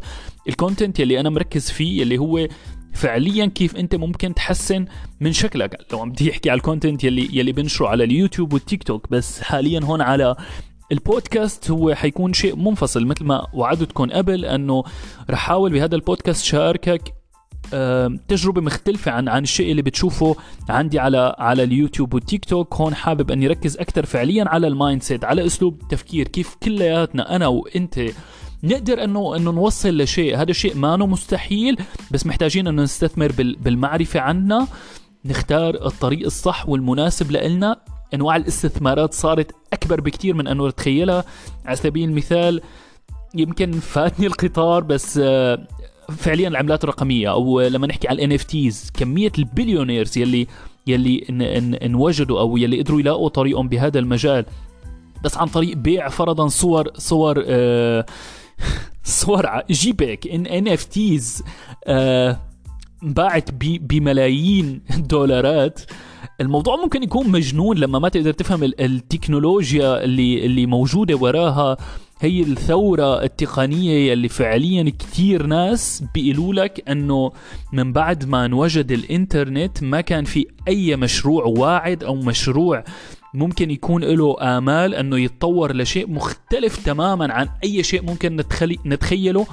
ال 0.49 0.56
content 0.56 0.99
اللي 0.99 1.19
أنا 1.19 1.29
مركز 1.29 1.71
فيه 1.71 2.03
اللي 2.03 2.17
هو 2.17 2.47
فعليا 2.93 3.45
كيف 3.45 3.75
أنت 3.75 3.95
ممكن 3.95 4.33
تحسن 4.33 4.85
من 5.19 5.33
شكلك. 5.33 5.77
لو 5.93 5.99
عم 5.99 6.11
بدي 6.11 6.31
أحكي 6.31 6.49
على 6.49 6.57
ال 6.57 6.63
content 6.63 7.03
يلي 7.03 7.29
يلي 7.33 7.51
بنشره 7.51 7.87
على 7.87 8.03
اليوتيوب 8.03 8.53
والتيك 8.53 8.83
توك 8.83 9.09
بس 9.11 9.41
حاليا 9.41 9.79
هون 9.83 10.01
على 10.01 10.35
البودكاست 10.91 11.71
هو 11.71 11.93
حيكون 11.93 12.33
شيء 12.33 12.55
منفصل 12.55 13.05
مثل 13.05 13.23
ما 13.23 13.47
وعدتكم 13.53 14.09
قبل 14.11 14.45
أنه 14.45 14.83
رح 15.29 15.45
أحاول 15.45 15.71
بهذا 15.71 15.95
البودكاست 15.95 16.45
شاركك 16.45 17.13
تجربة 18.27 18.61
مختلفة 18.61 19.11
عن 19.11 19.29
عن 19.29 19.43
الشيء 19.43 19.71
اللي 19.71 19.81
بتشوفه 19.81 20.35
عندي 20.69 20.99
على 20.99 21.35
على 21.39 21.63
اليوتيوب 21.63 22.13
والتيك 22.13 22.45
توك. 22.45 22.73
هون 22.73 22.95
حابب 22.95 23.31
أني 23.31 23.47
ركز 23.47 23.77
أكثر 23.77 24.05
فعليا 24.05 24.45
على 24.47 24.67
ال 24.67 25.03
mindset 25.03 25.23
على 25.25 25.45
أسلوب 25.45 25.81
التفكير 25.81 26.27
كيف 26.27 26.55
كلياتنا 26.63 27.35
أنا 27.35 27.47
وأنت 27.47 27.99
نقدر 28.63 29.03
انه 29.03 29.35
إنه 29.35 29.51
نوصل 29.51 29.97
لشيء. 29.97 30.37
هذا 30.37 30.51
الشيء 30.51 30.75
ما 30.75 30.95
مستحيل 30.95 31.77
بس 32.11 32.25
محتاجين 32.25 32.67
إنه 32.67 32.83
نستثمر 32.83 33.31
بالمعرفة 33.37 34.19
عنا 34.19 34.67
نختار 35.25 35.85
الطريق 35.85 36.25
الصح 36.25 36.69
والمناسب 36.69 37.31
لنا 37.31 37.77
أنواع 38.13 38.35
الاستثمارات 38.35 39.13
صارت 39.13 39.51
أكبر 39.73 40.01
بكثير 40.01 40.35
من 40.35 40.47
أنه 40.47 40.67
نتخيلها 40.67 41.23
على 41.65 41.75
سبيل 41.75 42.09
المثال 42.09 42.61
يمكن 43.35 43.71
فاتني 43.71 44.27
القطار 44.27 44.83
بس 44.83 45.19
آه، 45.23 45.67
فعليا 46.17 46.47
العملات 46.47 46.83
الرقمية 46.83 47.31
أو 47.31 47.61
لما 47.61 47.87
نحكي 47.87 48.07
على 48.07 48.25
الان 48.25 48.37
كمية 48.93 49.31
ال 49.37 49.44
billionaires 49.44 50.17
يلي 50.17 50.47
يلي 50.87 51.25
انوجدوا 51.85 52.39
أو 52.39 52.57
يلي 52.57 52.81
قدروا 52.81 52.99
يلاقوا 52.99 53.29
طريقهم 53.29 53.69
بهذا 53.69 53.99
المجال. 53.99 54.45
بس 55.23 55.37
عن 55.37 55.47
طريق 55.47 55.77
بيع 55.77 56.09
فرضا 56.09 56.47
صور 56.47 56.89
صور 56.97 57.43
آه 57.47 58.05
صور 59.03 59.61
JPEG 59.71 60.27
إن 60.27 60.45
NFTs 60.45 61.43
باعت 63.01 63.49
بملايين 63.61 64.81
الدولارات 64.97 65.81
الموضوع 66.41 66.75
ممكن 66.75 67.03
يكون 67.03 67.29
مجنون 67.29 67.77
لما 67.77 67.99
ما 67.99 68.09
تقدر 68.09 68.31
تفهم 68.31 68.63
التكنولوجيا 68.63 70.03
اللي 70.03 70.45
اللي 70.45 70.65
موجودة 70.65 71.15
وراها. 71.15 71.77
هي 72.19 72.41
الثورة 72.41 73.23
التقنية 73.23 74.13
اللي 74.13 74.29
فعليا 74.29 74.83
كتير 74.99 75.45
ناس 75.45 76.03
بيقولوا 76.13 76.53
لك 76.53 76.89
إنه 76.89 77.31
من 77.73 77.93
بعد 77.93 78.25
ما 78.25 78.45
انوجد 78.45 78.91
الإنترنت 78.91 79.83
ما 79.83 80.01
كان 80.01 80.25
في 80.25 80.47
أي 80.67 80.95
مشروع 80.95 81.43
واعد 81.43 82.03
أو 82.03 82.15
مشروع 82.15 82.83
ممكن 83.33 83.71
يكون 83.71 84.03
له 84.03 84.57
آمال 84.57 84.95
أنه 84.95 85.19
يتطور 85.19 85.75
لشيء 85.75 86.09
مختلف 86.09 86.85
تماما 86.85 87.33
عن 87.33 87.49
أي 87.63 87.83
شيء 87.83 88.01
ممكن 88.01 88.41
نتخيله 88.85 89.47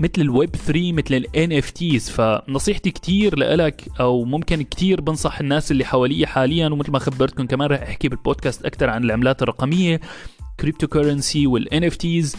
مثل 0.00 0.20
الويب 0.22 0.56
3 0.56 0.92
مثل 0.92 1.14
ال 1.14 1.52
NFTs 1.52 2.10
فنصيحتي 2.10 2.90
كتير 2.90 3.38
لإلك 3.38 3.88
أو 4.00 4.24
ممكن 4.24 4.62
كتير 4.62 5.00
بنصح 5.00 5.40
الناس 5.40 5.70
اللي 5.70 5.84
حوالي 5.84 6.26
حاليا 6.26 6.68
ومثل 6.68 6.92
ما 6.92 6.98
خبرتكم 6.98 7.46
كمان 7.46 7.68
رح 7.68 7.82
أحكي 7.82 8.08
بالبودكاست 8.08 8.64
أكثر 8.64 8.90
عن 8.90 9.04
العملات 9.04 9.42
الرقمية. 9.42 10.00
cryptocurrency 10.60 11.46
وال 11.46 11.84
NFTs 11.84 12.36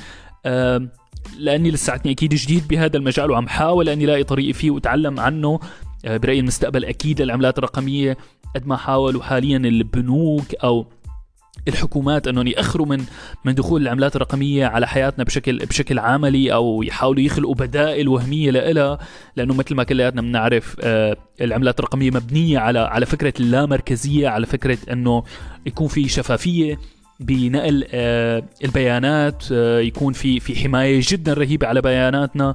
لأني 1.39 1.71
لساتني 1.71 2.11
أكيد 2.11 2.35
جديد 2.35 2.67
بهذا 2.67 2.97
المجال 2.97 3.31
وعم 3.31 3.47
حاول 3.47 3.89
أني 3.89 4.05
الاقي 4.05 4.23
طريقي 4.23 4.53
فيه 4.53 4.71
وأتعلم 4.71 5.19
عنه. 5.19 5.59
آه، 6.05 6.17
برأيي 6.17 6.39
المستقبل 6.39 6.85
أكيد 6.85 7.21
للعملات 7.21 7.57
الرقمية 7.57 8.17
قد 8.55 8.67
ما 8.67 8.77
حاولوا 8.77 9.23
حاليا 9.23 9.57
البنوك 9.57 10.55
أو 10.63 10.85
الحكومات 11.67 12.27
أنهم 12.27 12.47
يأخروا 12.47 12.85
من 12.85 13.03
من 13.45 13.55
دخول 13.55 13.81
العملات 13.81 14.15
الرقمية 14.15 14.65
على 14.65 14.87
حياتنا 14.87 15.23
بشكل 15.23 15.57
بشكل 15.65 15.99
عملي 15.99 16.53
أو 16.53 16.83
يحاولوا 16.83 17.21
يخلقوا 17.21 17.55
بدائل 17.55 18.07
وهمية 18.07 18.51
لها 18.51 18.99
لأنه 19.35 19.53
مثل 19.53 19.75
ما 19.75 19.83
كلياتنا 19.83 20.21
بنعرف 20.21 20.75
آه، 20.81 21.17
العملات 21.41 21.79
الرقمية 21.79 22.11
مبنية 22.11 22.59
على 22.59 22.79
على 22.79 23.05
فكرة 23.05 23.33
اللامركزية 23.39 24.27
على 24.27 24.45
فكرة 24.45 24.77
أنه 24.91 25.23
يكون 25.65 25.87
في 25.87 26.07
شفافية. 26.07 26.79
بنقل 27.19 27.85
آه، 27.91 28.43
البيانات 28.63 29.43
آه، 29.51 29.79
يكون 29.79 30.13
في 30.13 30.39
في 30.39 30.55
حماية 30.55 31.01
جدا 31.03 31.33
رهيبة 31.33 31.67
على 31.67 31.81
بياناتنا 31.81 32.53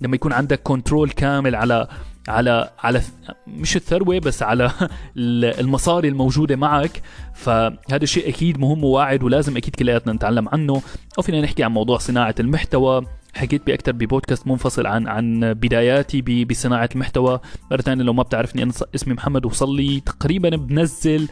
لما 0.00 0.14
يكون 0.14 0.32
عندك 0.32 0.62
كنترول 0.62 1.10
كامل 1.10 1.54
على 1.54 1.88
على 2.28 2.70
على 2.78 3.02
مش 3.46 3.76
الثروة 3.76 4.18
بس 4.18 4.42
على 4.42 4.70
المصاري 5.60 6.08
الموجودة 6.08 6.56
معك. 6.56 7.02
فهذا 7.34 8.02
الشيء 8.02 8.28
أكيد 8.28 8.58
مهم 8.58 8.84
وواعد 8.84 9.22
ولازم 9.22 9.56
أكيد 9.56 9.76
كلياتنا 9.76 10.12
نتعلم 10.12 10.48
عنه. 10.48 10.82
أو 11.18 11.22
فينا 11.22 11.40
نحكي 11.40 11.64
عن 11.64 11.72
موضوع 11.72 11.98
صناعة 11.98 12.34
المحتوى. 12.40 13.06
حكيت 13.34 13.66
بأكثر 13.66 13.92
ببودكاست 13.92 14.46
منفصل 14.46 14.86
عن 14.86 15.08
عن 15.08 15.54
بداياتي 15.54 16.44
بصناعة 16.44 16.88
المحتوى. 16.94 17.40
مرة 17.70 17.80
ثانية 17.80 18.04
لو 18.04 18.12
ما 18.12 18.22
بتعرفني 18.22 18.62
أنا 18.62 18.72
اسمي 18.94 19.14
محمد 19.14 19.44
وصار 19.46 19.76
لي 19.76 20.00
تقريبا 20.00 20.48
بنزل 20.48 21.28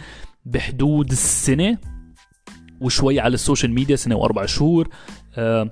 بحدود 0.46 1.10
السنة. 1.10 1.78
وشوي 2.80 3.20
على 3.20 3.34
السوشيال 3.34 3.74
ميديا 3.74 3.96
سنة 3.96 4.16
وأربع 4.16 4.46
شهور. 4.46 4.88
أه 5.36 5.70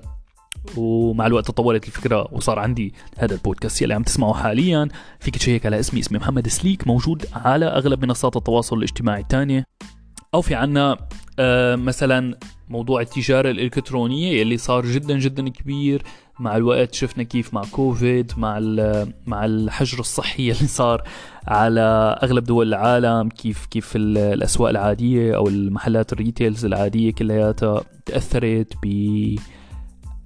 ومع 0.77 1.27
الوقت 1.27 1.47
تطورت 1.47 1.87
الفكرة 1.87 2.27
وصار 2.31 2.59
عندي 2.59 2.93
هذا 3.17 3.33
البودكاست 3.33 3.81
اللي 3.83 3.93
عم 3.93 4.03
تسمعه 4.03 4.33
حاليا. 4.33 4.87
فيك 5.19 5.37
check 5.37 5.65
على 5.65 5.79
اسمي 5.79 5.99
اسمي 5.99 6.17
محمد 6.19 6.47
سليك 6.47 6.87
موجود 6.87 7.25
على 7.33 7.65
أغلب 7.65 8.05
منصات 8.05 8.35
التواصل 8.37 8.77
الاجتماعي 8.77 9.21
الثانية 9.21 9.63
أو 10.33 10.41
في 10.41 10.55
عنا 10.55 10.97
آه 11.39 11.75
مثلا 11.75 12.39
موضوع 12.69 13.01
التجارة 13.01 13.51
الإلكترونية 13.51 14.41
اللي 14.41 14.57
صار 14.57 14.85
جدا 14.85 15.19
جدا 15.19 15.49
كبير. 15.49 16.03
مع 16.39 16.55
الوقت 16.55 16.93
شفنا 16.93 17.23
كيف 17.23 17.53
مع 17.53 17.61
كوفيد 17.71 18.31
مع 18.37 18.59
مع 19.27 19.45
الحجر 19.45 19.99
الصحي 19.99 20.51
اللي 20.51 20.67
صار 20.67 21.03
على 21.47 21.81
أغلب 22.23 22.43
دول 22.43 22.67
العالم 22.67 23.29
كيف 23.29 23.65
كيف 23.65 23.95
الأسواق 23.95 24.69
العادية 24.69 25.35
أو 25.35 25.47
المحلات 25.47 26.13
ال 26.13 26.20
retails 26.20 26.65
العادية 26.65 27.11
كلياتها 27.11 27.83
تأثرت 28.05 28.73
ب 28.83 29.35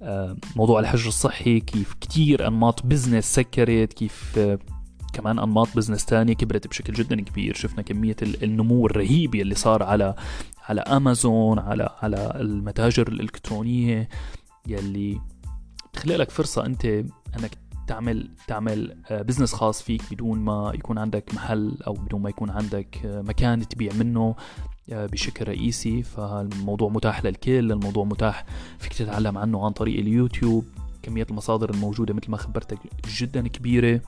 آه، 0.02 0.36
موضوع 0.56 0.80
الحجر 0.80 1.08
الصحي 1.08 1.60
كيف 1.60 1.94
كتير 2.00 2.48
أنماط 2.48 2.86
business 2.86 3.34
سكرت 3.34 3.92
كيف 3.92 4.38
آه، 4.38 4.58
كمان 5.12 5.38
أنماط 5.38 5.68
business 5.76 6.04
تانية 6.04 6.34
كبرت 6.34 6.66
بشكل 6.66 6.92
جدا 6.92 7.20
كبير. 7.20 7.54
شفنا 7.54 7.82
كمية 7.82 8.16
النمو 8.22 8.86
الرهيب 8.86 9.34
اللي 9.34 9.54
صار 9.54 9.82
على 9.82 10.14
على 10.68 10.80
امازون 10.80 11.58
على 11.58 11.90
على 12.02 12.32
المتاجر 12.40 13.08
الإلكترونية 13.08 14.08
يلي 14.66 15.20
بتخلق 15.94 16.16
لك 16.16 16.30
فرصة 16.30 16.66
أنت 16.66 16.84
إنك 16.84 17.50
تعمل 17.86 18.30
تعمل 18.46 18.96
بزنس 19.10 19.54
آه، 19.54 19.56
خاص 19.56 19.82
فيك 19.82 20.02
بدون 20.12 20.38
ما 20.38 20.72
يكون 20.74 20.98
عندك 20.98 21.34
محل 21.34 21.78
أو 21.86 21.92
بدون 21.92 22.22
ما 22.22 22.30
يكون 22.30 22.50
عندك 22.50 22.98
مكان 23.04 23.68
تبيع 23.68 23.92
منه 23.92 24.34
آه، 24.92 25.06
بشكل 25.06 25.48
رئيسي. 25.48 26.02
فالموضوع 26.02 26.88
متاح 26.88 27.24
للكل 27.24 27.72
الموضوع 27.72 28.04
متاح 28.04 28.44
فيك 28.78 28.92
تتعلم 28.92 29.38
عنه 29.38 29.64
عن 29.64 29.72
طريق 29.72 29.98
اليوتيوب. 29.98 30.64
كمية 31.02 31.26
المصادر 31.30 31.70
الموجودة 31.70 32.14
مثل 32.14 32.30
ما 32.30 32.36
خبرتك 32.36 32.78
جدا 33.08 33.48
كبيرة. 33.48 34.00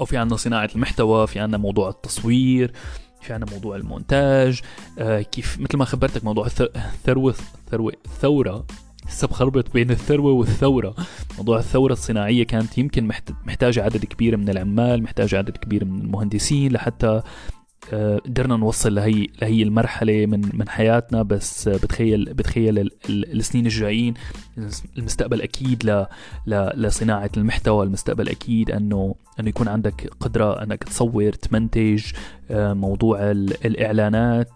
أو 0.00 0.04
في 0.04 0.16
عنا 0.16 0.36
صناعة 0.36 0.70
المحتوى 0.74 1.26
في 1.26 1.40
عنا 1.40 1.56
موضوع 1.56 1.88
التصوير 1.88 2.72
في 3.20 3.32
عنا 3.32 3.46
موضوع 3.52 3.76
المونتاج 3.76 4.60
آه 4.98 5.22
كيف 5.22 5.58
مثل 5.60 5.76
ما 5.76 5.84
خبرتك 5.84 6.24
موضوع 6.24 6.46
الثروة 6.46 7.34
الثروة 7.64 7.92
الثورة 8.06 8.66
لسه 9.08 9.28
بخربط 9.28 9.72
بين 9.72 9.90
الثروة 9.90 10.32
والثورة. 10.32 10.94
موضوع 11.38 11.58
الثورة 11.58 11.92
الصناعية 11.92 12.44
كانت 12.44 12.78
يمكن 12.78 13.10
محتاجة 13.46 13.82
عدد 13.82 14.04
كبير 14.04 14.36
من 14.36 14.48
العمال 14.48 15.02
محتاجة 15.02 15.38
عدد 15.38 15.56
كبير 15.56 15.84
من 15.84 16.00
المهندسين 16.00 16.72
لحتى 16.72 17.22
آه، 17.92 18.18
قدرنا 18.18 18.56
نوصل 18.56 18.94
لهي 18.94 19.26
لهي 19.42 19.62
المرحلة 19.62 20.26
من 20.26 20.50
من 20.54 20.68
حياتنا. 20.68 21.22
بس 21.22 21.68
بتخيل 21.68 22.34
بتخيل 22.34 22.90
السنين 23.08 23.66
الجايين 23.66 24.14
المستقبل 24.98 25.42
أكيد 25.42 25.84
ل 25.84 26.06
لصناعة 26.76 27.30
المحتوى. 27.36 27.84
المستقبل 27.86 28.28
أكيد 28.28 28.70
أنه 28.70 29.14
أنه 29.40 29.48
يكون 29.48 29.68
عندك 29.68 30.10
قدرة 30.20 30.62
أنك 30.62 30.84
تصور 30.84 31.32
تمنتج 31.32 32.04
آه، 32.50 32.72
موضوع 32.72 33.18
الإعلانات. 33.64 34.50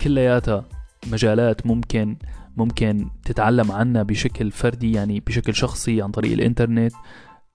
كلياتها 0.00 0.64
مجالات 1.06 1.66
ممكن 1.66 2.16
ممكن 2.60 3.10
تتعلم 3.24 3.72
عنها 3.72 4.02
بشكل 4.02 4.50
فردي 4.50 4.92
يعني 4.92 5.20
بشكل 5.20 5.54
شخصي 5.54 6.02
عن 6.02 6.10
طريق 6.10 6.32
الإنترنت 6.32 6.92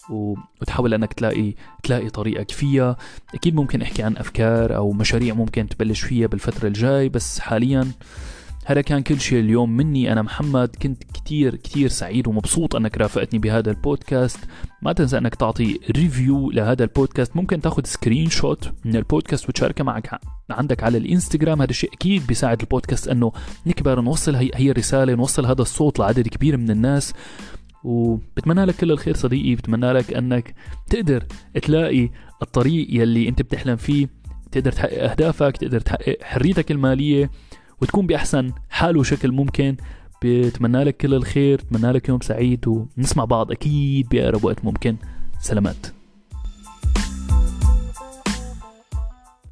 وتحاول 0.10 0.94
أنك 0.94 1.14
تلاقي 1.14 1.54
تلاقي 1.84 2.10
طريقك 2.10 2.52
فيها 2.52 2.98
أكيد 3.34 3.56
ممكن 3.56 3.82
أحكي 3.82 4.04
عن 4.04 4.18
أفكار 4.18 4.76
أو 4.76 4.92
مشاريع 4.92 5.34
ممكن 5.34 5.68
تبلش 5.70 6.02
فيها 6.02 6.28
بالفترة 6.28 6.68
الجاية 6.68 7.10
بس 7.10 7.40
حاليا 7.40 7.92
هذا 8.68 8.82
كان 8.82 9.04
كل 9.04 9.20
شيء 9.20 9.40
اليوم 9.40 9.70
مني. 9.78 10.12
أنا 10.12 10.22
محمد. 10.22 10.76
كنت 10.82 11.04
كتير 11.04 11.56
كتير 11.56 11.88
سعيد 11.88 12.28
ومبسوط 12.28 12.76
أنك 12.76 12.98
رافقتني 12.98 13.40
بهذا 13.40 13.72
البودكاست. 13.72 14.40
ما 14.82 14.94
تنسى 14.94 15.18
أنك 15.18 15.36
تعطي 15.36 15.80
review 15.98 16.52
لهذا 16.52 16.84
البودكاست. 16.84 17.36
ممكن 17.36 17.62
تاخذ 17.62 17.84
screenshot 17.86 18.72
من 18.86 18.96
البودكاست 18.96 19.50
وتشاركه 19.50 19.84
معك 19.84 20.20
عندك 20.50 20.84
على 20.84 20.98
الإنستغرام. 20.98 21.62
هذا 21.62 21.70
الشيء 21.70 21.94
أكيد 21.94 22.28
بيساعد 22.28 22.62
البودكاست 22.62 23.08
أنه 23.08 23.32
نكبر 23.68 24.02
نوصل 24.02 24.36
هي, 24.36 24.52
هي 24.56 24.72
الرسالة 24.72 25.16
نوصل 25.16 25.46
هذا 25.46 25.62
الصوت 25.62 26.00
لعدد 26.00 26.28
كبير 26.28 26.58
من 26.58 26.72
الناس. 26.72 27.14
وبتمنى 27.84 28.66
لك 28.66 28.76
كل 28.76 28.92
الخير 28.92 29.16
صديقي. 29.16 29.56
بتمنى 29.56 29.94
لك 29.94 30.14
أنك 30.14 30.56
تقدر 30.90 31.24
تلاقي 31.64 32.10
الطريق 32.42 32.88
يلي 32.90 33.30
أنت 33.30 33.42
بتحلم 33.42 33.76
فيه. 33.76 34.10
تقدر 34.52 34.72
تحقق 34.72 35.04
أهدافك. 35.04 35.58
تقدر 35.58 35.80
تحقق 35.80 36.18
حريتك 36.24 36.72
المالية. 36.72 37.30
وتكون 37.82 38.08
بأحسن 38.08 38.52
حال 38.70 38.98
وشكل 38.98 39.32
ممكن. 39.32 39.76
بتمنى 40.24 40.84
لك 40.84 40.98
كل 40.98 41.14
الخير 41.14 41.58
بتمنى 41.58 41.92
لك 41.92 42.10
يوم 42.10 42.22
سعيد 42.22 42.68
ونسمع 42.68 43.26
بعض 43.26 43.52
أكيد 43.52 44.10
بأقرب 44.10 44.44
وقت 44.44 44.66
ممكن. 44.66 44.96
سلامات. 45.40 45.88